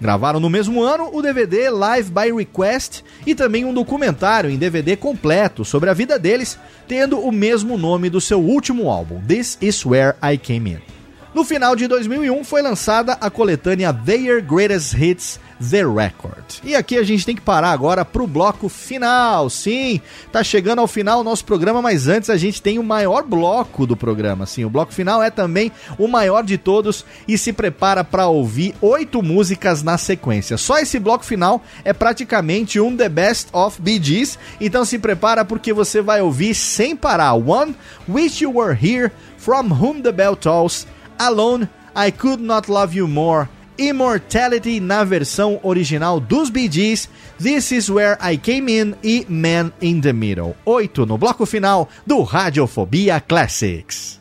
[0.00, 4.94] Gravaram no mesmo ano o DVD Live by Request e também um documentário em DVD
[4.94, 9.84] completo sobre a vida deles, tendo o mesmo nome do seu último álbum, This Is
[9.84, 10.95] Where I Came In.
[11.36, 16.64] No final de 2001 foi lançada a coletânea Their Greatest Hits The Record.
[16.64, 19.50] E aqui a gente tem que parar agora pro bloco final.
[19.50, 20.00] Sim,
[20.32, 23.86] tá chegando ao final o nosso programa, mas antes a gente tem o maior bloco
[23.86, 24.46] do programa.
[24.46, 28.74] Sim, o bloco final é também o maior de todos e se prepara para ouvir
[28.80, 30.56] oito músicas na sequência.
[30.56, 35.44] Só esse bloco final é praticamente um The Best of Bee Gees, então se prepara
[35.44, 37.34] porque você vai ouvir sem parar.
[37.34, 37.76] One,
[38.08, 40.86] Wish You Were Here, From Whom the Bell Tolls,
[41.18, 43.48] Alone, I Could Not Love You More,
[43.78, 49.70] Immortality na versão original dos Bee Gees, This Is Where I Came In e Man
[49.82, 50.56] in the Middle.
[50.64, 54.18] Oito no bloco final do Radiofobia Classics.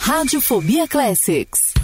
[0.00, 1.75] Radiofobia Classics.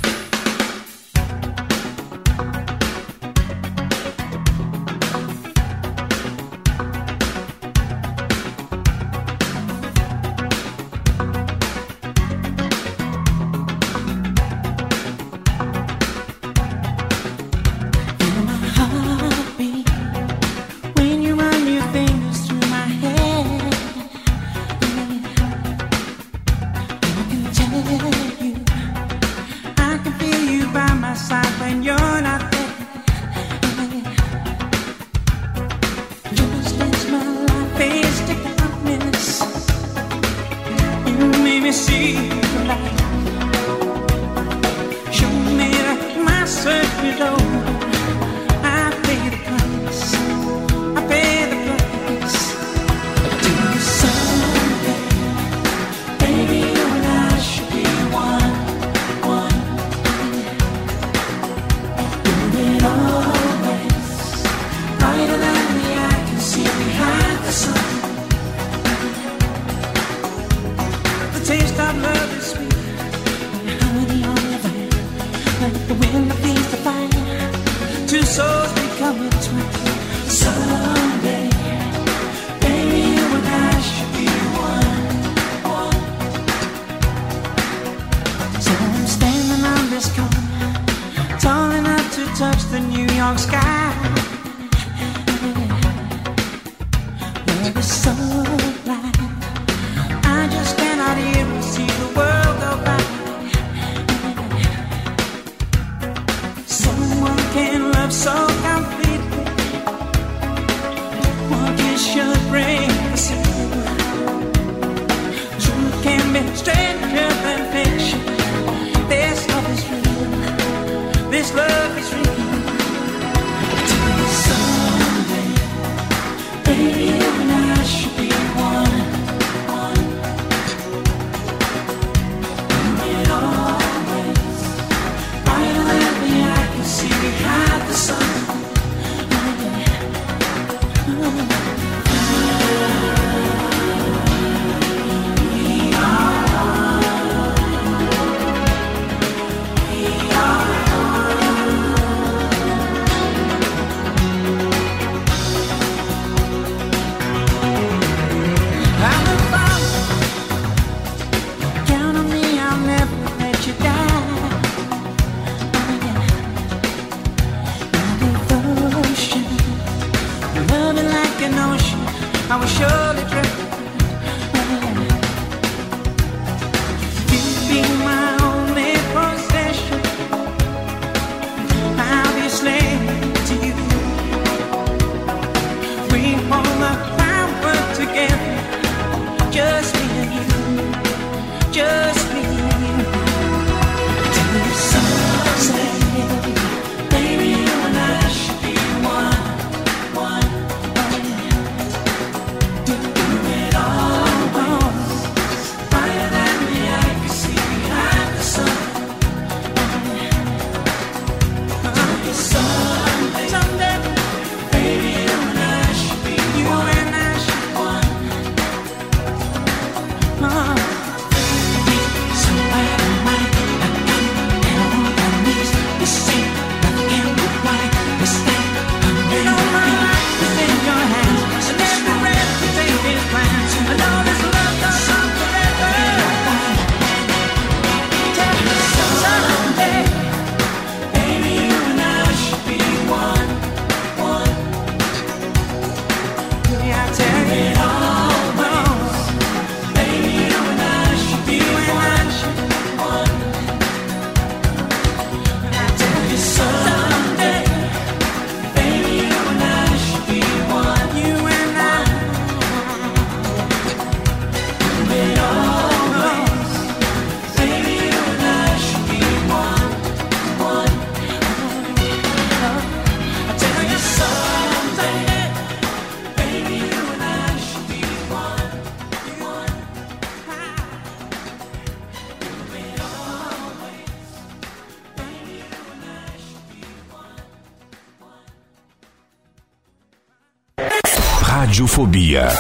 [291.73, 292.53] Radiofobia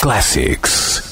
[0.00, 1.11] Classics.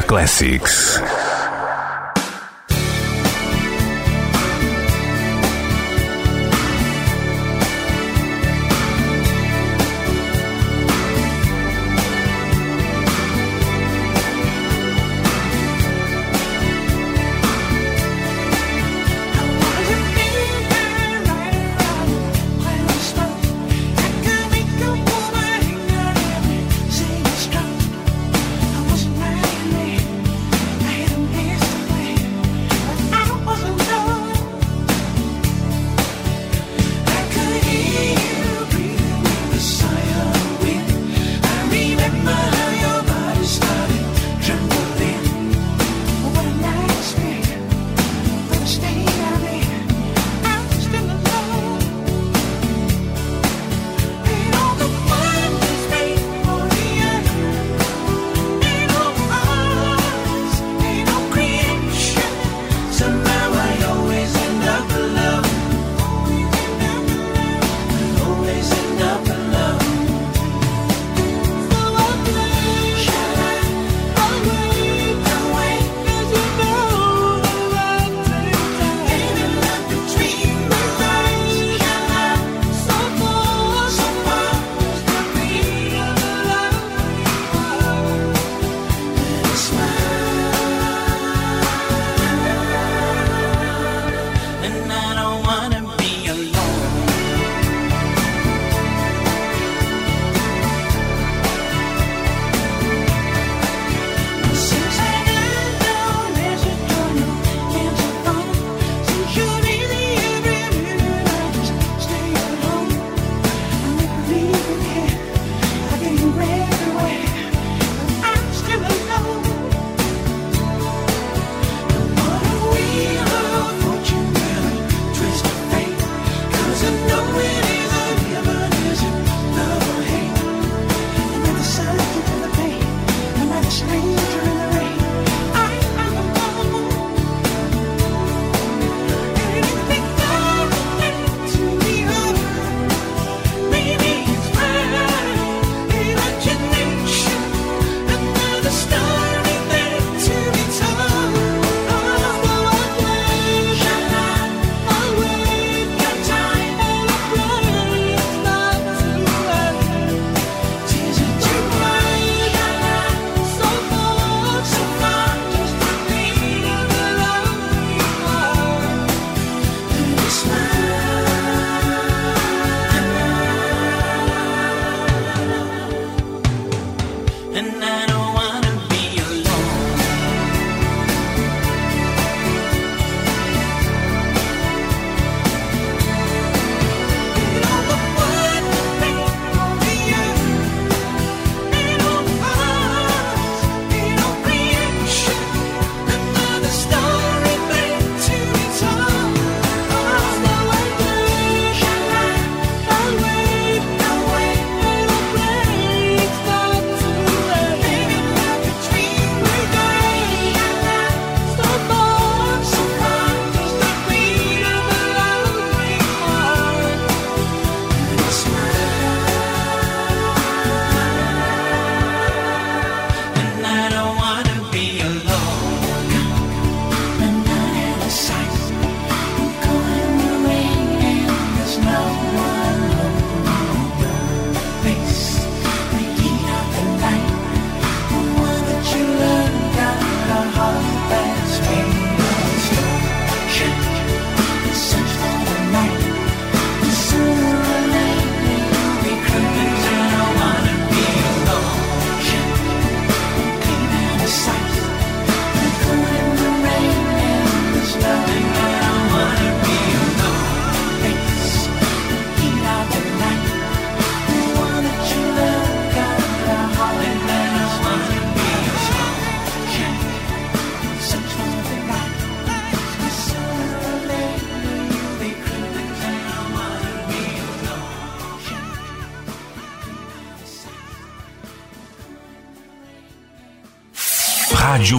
[0.00, 1.11] Classics.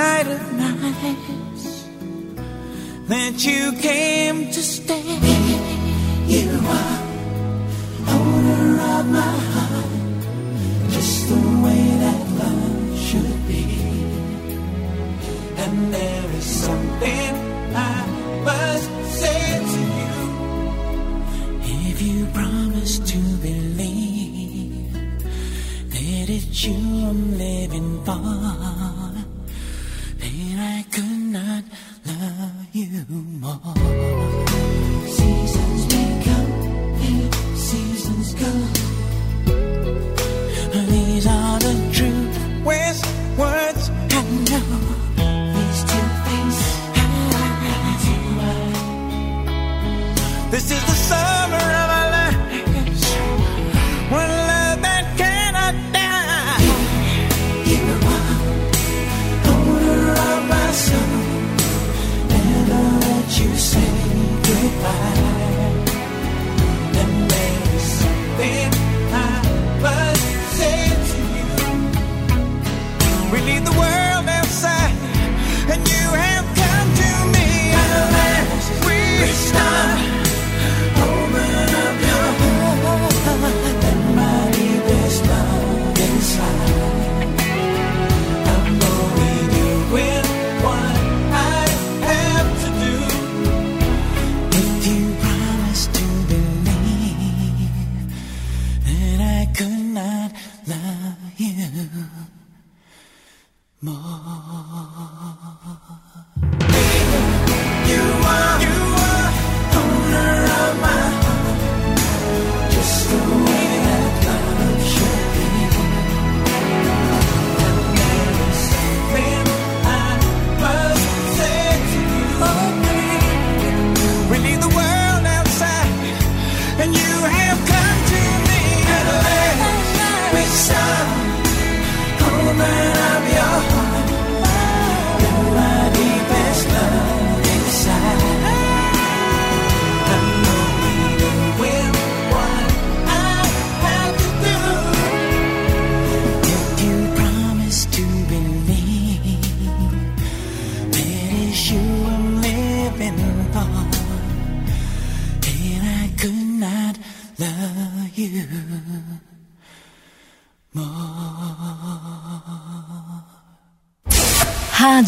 [0.00, 1.64] night of nights
[3.12, 5.08] that you came to stay.
[6.34, 6.48] You
[6.78, 7.00] are
[8.16, 10.22] owner of my heart,
[10.94, 13.64] just the way that love should be.
[15.64, 17.32] And there is something
[17.92, 17.98] I
[18.48, 18.90] must
[19.22, 19.42] say
[19.74, 20.14] to you.
[21.88, 24.92] If you promise to believe
[25.94, 26.78] that it's you
[27.10, 28.79] I'm living for.
[33.40, 34.09] 吗？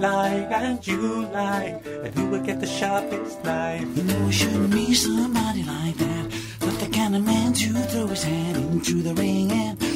[0.00, 3.86] like and you like, and who will get the sharpest knife?
[3.96, 6.26] You know I shouldn't be somebody like that,
[6.60, 9.89] but the kind of man to throw his hand into the ring and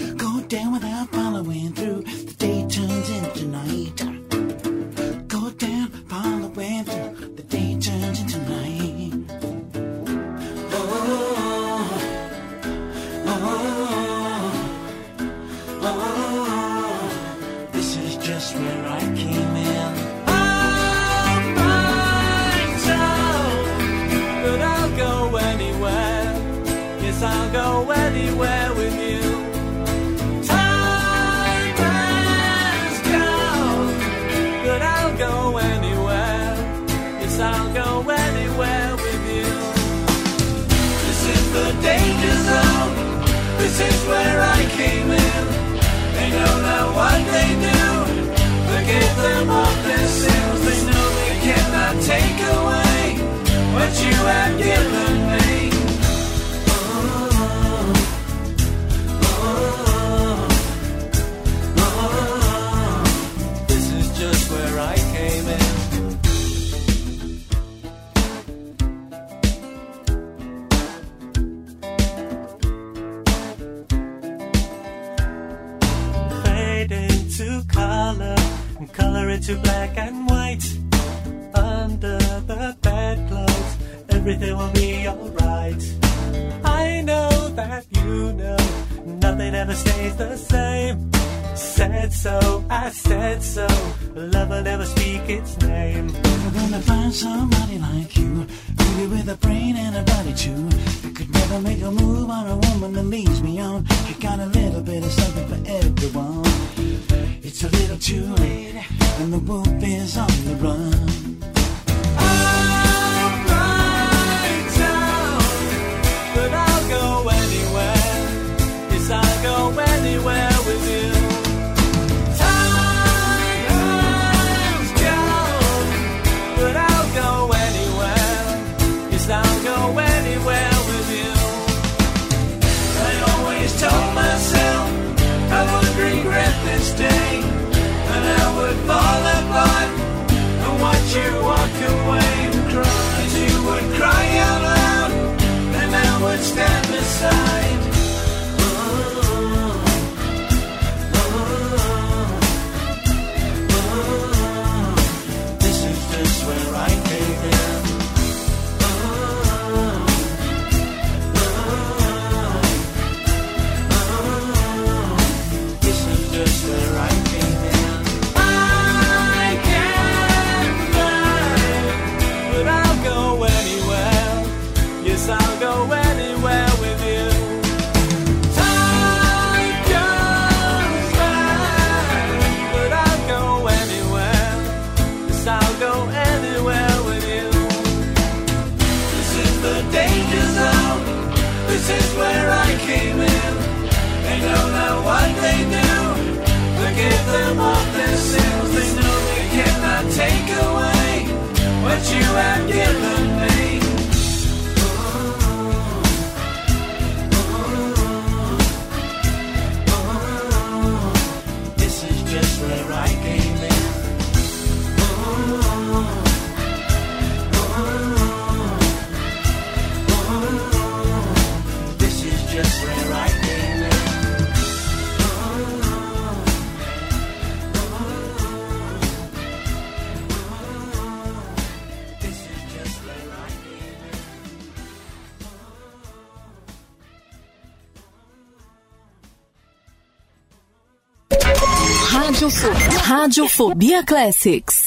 [243.14, 244.83] Radiofobia Classics.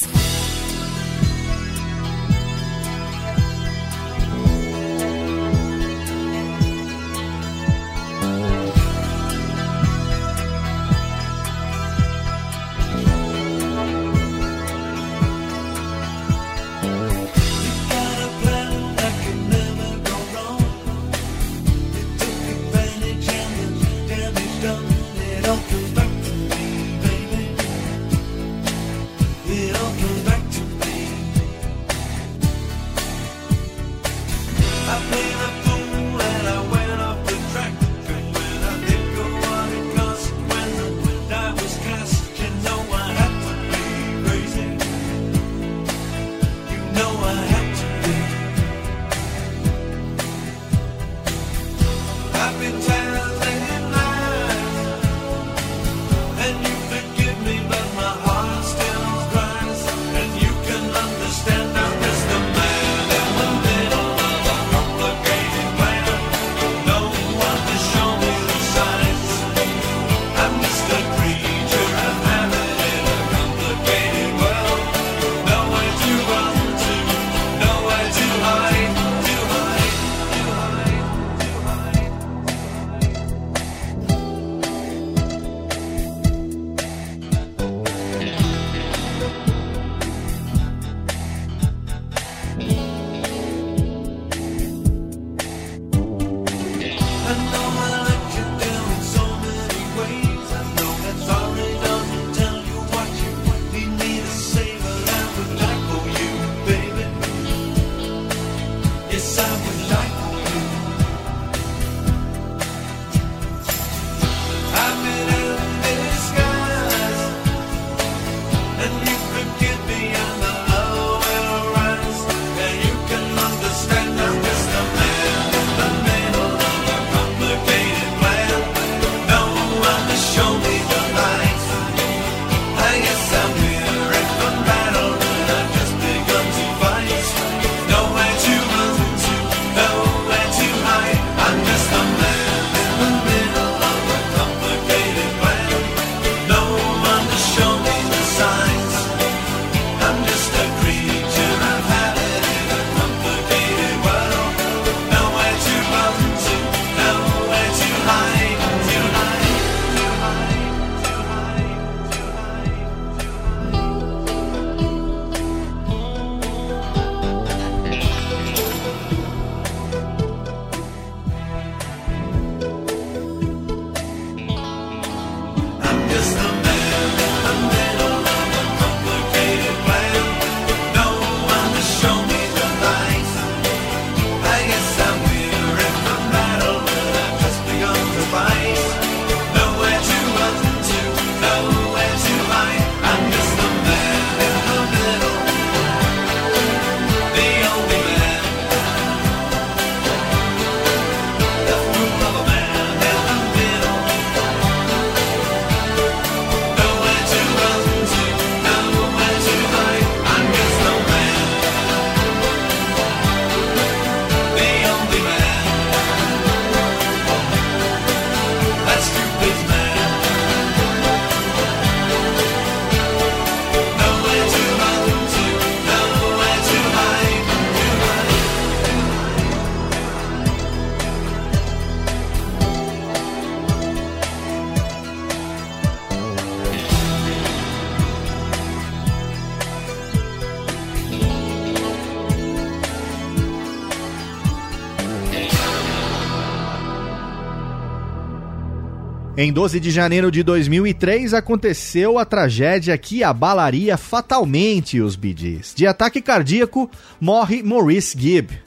[249.48, 255.74] Em 12 de janeiro de 2003 aconteceu a tragédia que abalaria fatalmente os Bee Gees.
[255.74, 258.60] De ataque cardíaco, morre Maurice Gibb.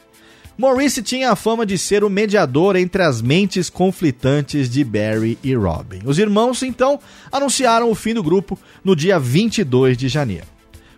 [0.57, 5.55] Maurice tinha a fama de ser o mediador entre as mentes conflitantes de Barry e
[5.55, 6.01] Robin.
[6.07, 6.99] Os irmãos, então,
[7.31, 10.47] anunciaram o fim do grupo no dia 22 de janeiro.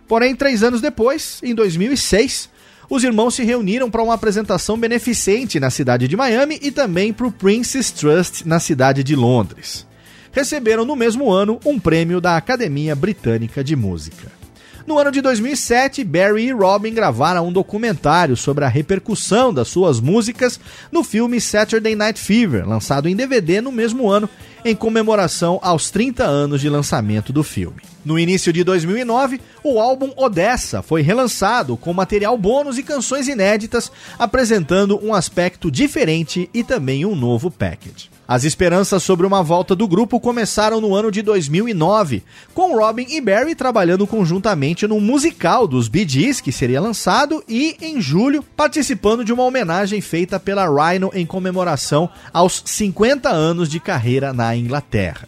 [0.07, 2.49] Porém, três anos depois, em 2006,
[2.93, 7.25] os irmãos se reuniram para uma apresentação beneficente na cidade de Miami e também para
[7.25, 9.87] o Princess Trust na cidade de Londres.
[10.31, 14.42] Receberam no mesmo ano um prêmio da Academia Britânica de Música.
[14.85, 20.01] No ano de 2007, Barry e Robin gravaram um documentário sobre a repercussão das suas
[20.01, 20.59] músicas
[20.91, 24.29] no filme Saturday Night Fever, lançado em DVD no mesmo ano,
[24.65, 27.77] em comemoração aos 30 anos de lançamento do filme.
[28.03, 33.89] No início de 2009, o álbum Odessa foi relançado com material bônus e canções inéditas,
[34.19, 38.12] apresentando um aspecto diferente e também um novo package.
[38.25, 43.19] As esperanças sobre uma volta do grupo começaram no ano de 2009, com Robin e
[43.19, 49.25] Barry trabalhando conjuntamente num musical dos Bee Gees, que seria lançado, e, em julho, participando
[49.25, 55.27] de uma homenagem feita pela Rhino em comemoração aos 50 anos de carreira na Inglaterra.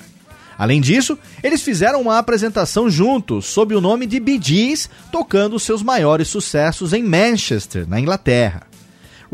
[0.58, 5.84] Além disso, eles fizeram uma apresentação juntos, sob o nome de Bee Gees, tocando seus
[5.84, 8.62] maiores sucessos em Manchester, na Inglaterra.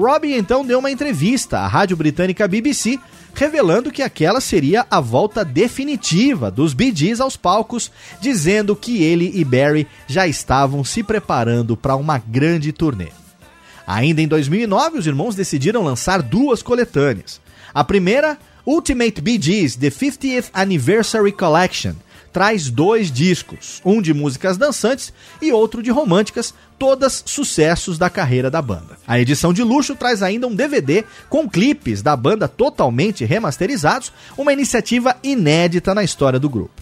[0.02, 3.00] Robin então deu uma entrevista à rádio britânica BBC,
[3.36, 9.32] revelando que aquela seria a volta definitiva dos Bee Gees aos palcos, dizendo que ele
[9.36, 13.10] e Barry já estavam se preparando para uma grande turnê.
[13.86, 17.40] Ainda em 2009, os irmãos decidiram lançar duas coletâneas.
[17.72, 21.94] A primeira, Ultimate Bee Gees The 50th Anniversary Collection,
[22.32, 28.50] traz dois discos, um de músicas dançantes e outro de românticas, todas sucessos da carreira
[28.50, 28.98] da banda.
[29.08, 34.54] A edição de luxo traz ainda um DVD com clipes da banda totalmente remasterizados, uma
[34.54, 36.82] iniciativa inédita na história do grupo.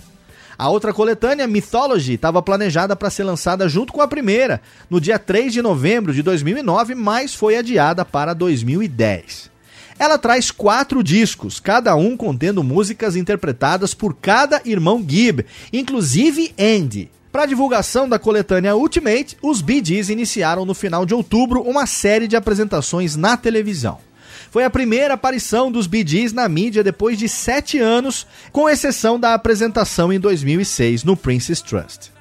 [0.57, 5.17] A outra coletânea, Mythology, estava planejada para ser lançada junto com a primeira, no dia
[5.17, 9.49] 3 de novembro de 2009, mas foi adiada para 2010.
[9.99, 17.11] Ela traz quatro discos, cada um contendo músicas interpretadas por cada irmão Gibb, inclusive Andy.
[17.29, 22.29] Para divulgação da coletânea Ultimate, os Bee Gees iniciaram no final de outubro uma série
[22.29, 23.99] de apresentações na televisão.
[24.49, 29.19] Foi a primeira aparição dos Bee Gees na mídia depois de sete anos, com exceção
[29.19, 32.18] da apresentação em 2006 no Princess Trust.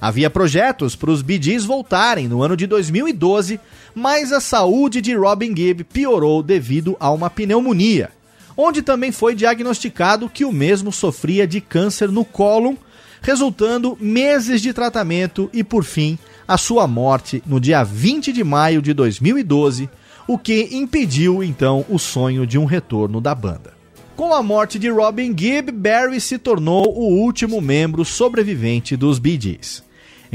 [0.00, 3.58] Havia projetos para os Bee Gees voltarem no ano de 2012,
[3.94, 8.10] mas a saúde de Robin Gibb piorou devido a uma pneumonia,
[8.56, 12.74] onde também foi diagnosticado que o mesmo sofria de câncer no cólon,
[13.22, 18.82] resultando meses de tratamento e, por fim, a sua morte no dia 20 de maio
[18.82, 19.88] de 2012,
[20.28, 23.74] o que impediu então o sonho de um retorno da banda.
[24.14, 29.38] Com a morte de Robin Gibb, Barry se tornou o último membro sobrevivente dos Bee
[29.40, 29.85] Gees.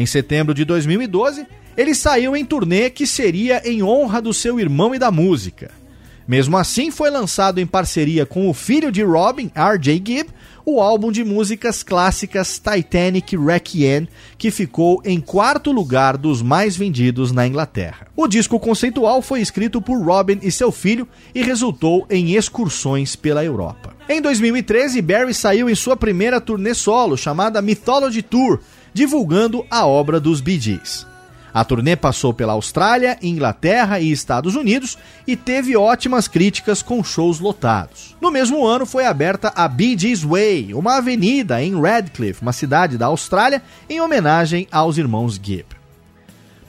[0.01, 1.45] Em setembro de 2012,
[1.77, 5.69] ele saiu em turnê que seria em honra do seu irmão e da música.
[6.27, 10.01] Mesmo assim, foi lançado em parceria com o filho de Robin, R.J.
[10.03, 10.29] Gibb,
[10.65, 14.07] o álbum de músicas clássicas Titanic Requiem,
[14.39, 18.07] que ficou em quarto lugar dos mais vendidos na Inglaterra.
[18.15, 23.45] O disco conceitual foi escrito por Robin e seu filho e resultou em excursões pela
[23.45, 23.93] Europa.
[24.09, 28.59] Em 2013, Barry saiu em sua primeira turnê solo, chamada Mythology Tour,
[28.93, 31.05] divulgando a obra dos Bee Gees.
[31.53, 34.97] A turnê passou pela Austrália, Inglaterra e Estados Unidos
[35.27, 38.15] e teve ótimas críticas com shows lotados.
[38.21, 42.97] No mesmo ano foi aberta a Bee Gees Way, uma avenida em Radcliffe, uma cidade
[42.97, 45.80] da Austrália, em homenagem aos irmãos Gibb.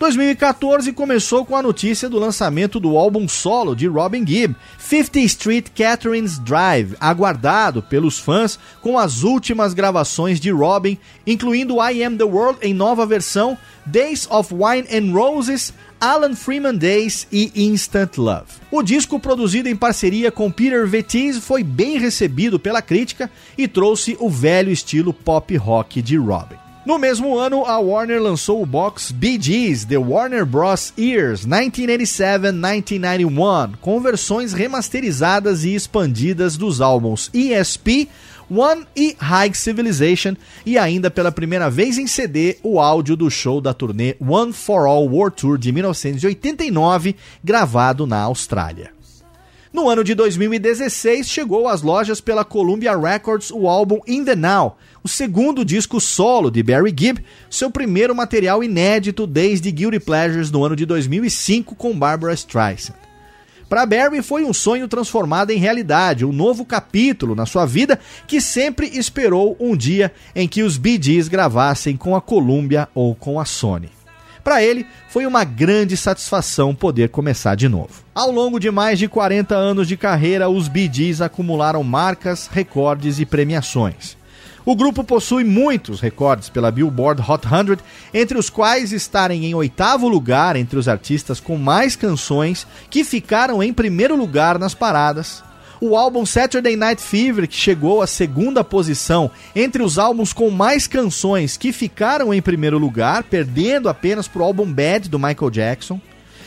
[0.03, 5.67] 2014 começou com a notícia do lançamento do álbum solo de Robin Gibb, 50 Street
[5.77, 12.25] Catherine's Drive, aguardado pelos fãs com as últimas gravações de Robin, incluindo I Am the
[12.25, 13.57] World em nova versão,
[13.87, 18.55] Days of Wine and Roses, Alan Freeman Days e Instant Love.
[18.73, 24.17] O disco, produzido em parceria com Peter Vettiz, foi bem recebido pela crítica e trouxe
[24.19, 26.62] o velho estilo pop rock de Robin.
[26.85, 30.93] No mesmo ano, a Warner lançou o box Bee Gees The Warner Bros.
[30.99, 38.09] Years 1987-1991, com versões remasterizadas e expandidas dos álbuns ESP,
[38.51, 40.35] One e High Civilization,
[40.67, 44.85] e ainda pela primeira vez em CD o áudio do show da turnê One for
[44.85, 48.91] All World Tour de 1989, gravado na Austrália.
[49.73, 54.77] No ano de 2016, chegou às lojas pela Columbia Records o álbum In the Now,
[55.03, 60.63] o segundo disco solo de Barry Gibb, seu primeiro material inédito desde Guilty Pleasures no
[60.63, 62.97] ano de 2005 com Barbara Streisand.
[63.67, 68.43] Para Barry foi um sonho transformado em realidade, um novo capítulo na sua vida que
[68.43, 70.99] sempre esperou um dia em que os Bee
[71.31, 73.89] gravassem com a Columbia ou com a Sony.
[74.43, 78.03] Para ele, foi uma grande satisfação poder começar de novo.
[78.15, 83.27] Ao longo de mais de 40 anos de carreira, os Gees acumularam marcas, recordes e
[83.27, 84.17] premiações.
[84.65, 87.79] O grupo possui muitos recordes pela Billboard Hot 100,
[88.15, 93.63] entre os quais estarem em oitavo lugar entre os artistas com mais canções que ficaram
[93.63, 95.43] em primeiro lugar nas paradas,
[95.85, 100.87] o álbum Saturday Night Fever, que chegou à segunda posição entre os álbuns com mais
[100.87, 106.01] canções que ficaram em primeiro lugar, perdendo apenas para o álbum Bad do Michael Jackson.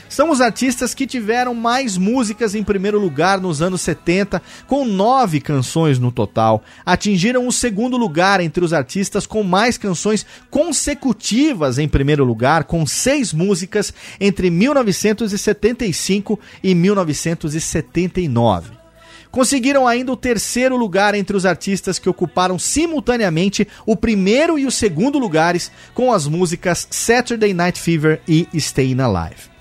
[0.07, 5.41] São os artistas que tiveram mais músicas em primeiro lugar nos anos 70, com nove
[5.41, 6.63] canções no total.
[6.85, 12.85] Atingiram o segundo lugar entre os artistas com mais canções consecutivas em primeiro lugar, com
[12.85, 18.84] seis músicas entre 1975 e 1979
[19.35, 24.71] conseguiram ainda o terceiro lugar entre os artistas que ocuparam simultaneamente o primeiro e o
[24.71, 29.54] segundo lugares com as músicas Saturday Night Fever e Staying Alive.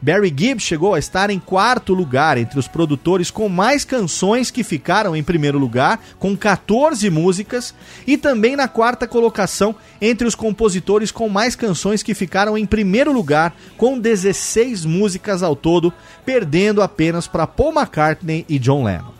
[0.00, 4.62] Barry Gibb chegou a estar em quarto lugar entre os produtores com mais canções que
[4.62, 7.74] ficaram em primeiro lugar, com 14 músicas,
[8.06, 13.12] e também na quarta colocação entre os compositores com mais canções que ficaram em primeiro
[13.12, 15.92] lugar, com 16 músicas ao todo,
[16.24, 19.18] perdendo apenas para Paul McCartney e John Lennon.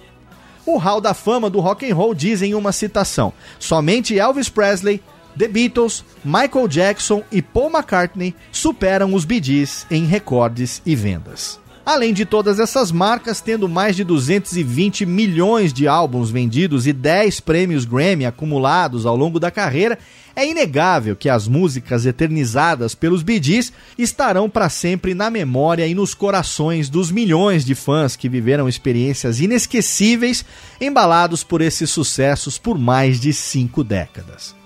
[0.65, 5.03] O Hall da Fama do Rock and Roll diz em uma citação: somente Elvis Presley,
[5.39, 11.61] The Beatles, Michael Jackson e Paul McCartney superam os Gees em recordes e vendas.
[11.87, 17.41] Além de todas essas marcas, tendo mais de 220 milhões de álbuns vendidos e 10
[17.41, 19.97] prêmios Grammy acumulados ao longo da carreira,
[20.35, 26.15] é inegável que as músicas eternizadas pelos Gees estarão para sempre na memória e nos
[26.15, 30.45] corações dos milhões de fãs que viveram experiências inesquecíveis
[30.81, 34.58] embalados por esses sucessos por mais de cinco décadas.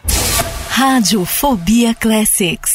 [0.70, 2.75] Radiofobia Classics.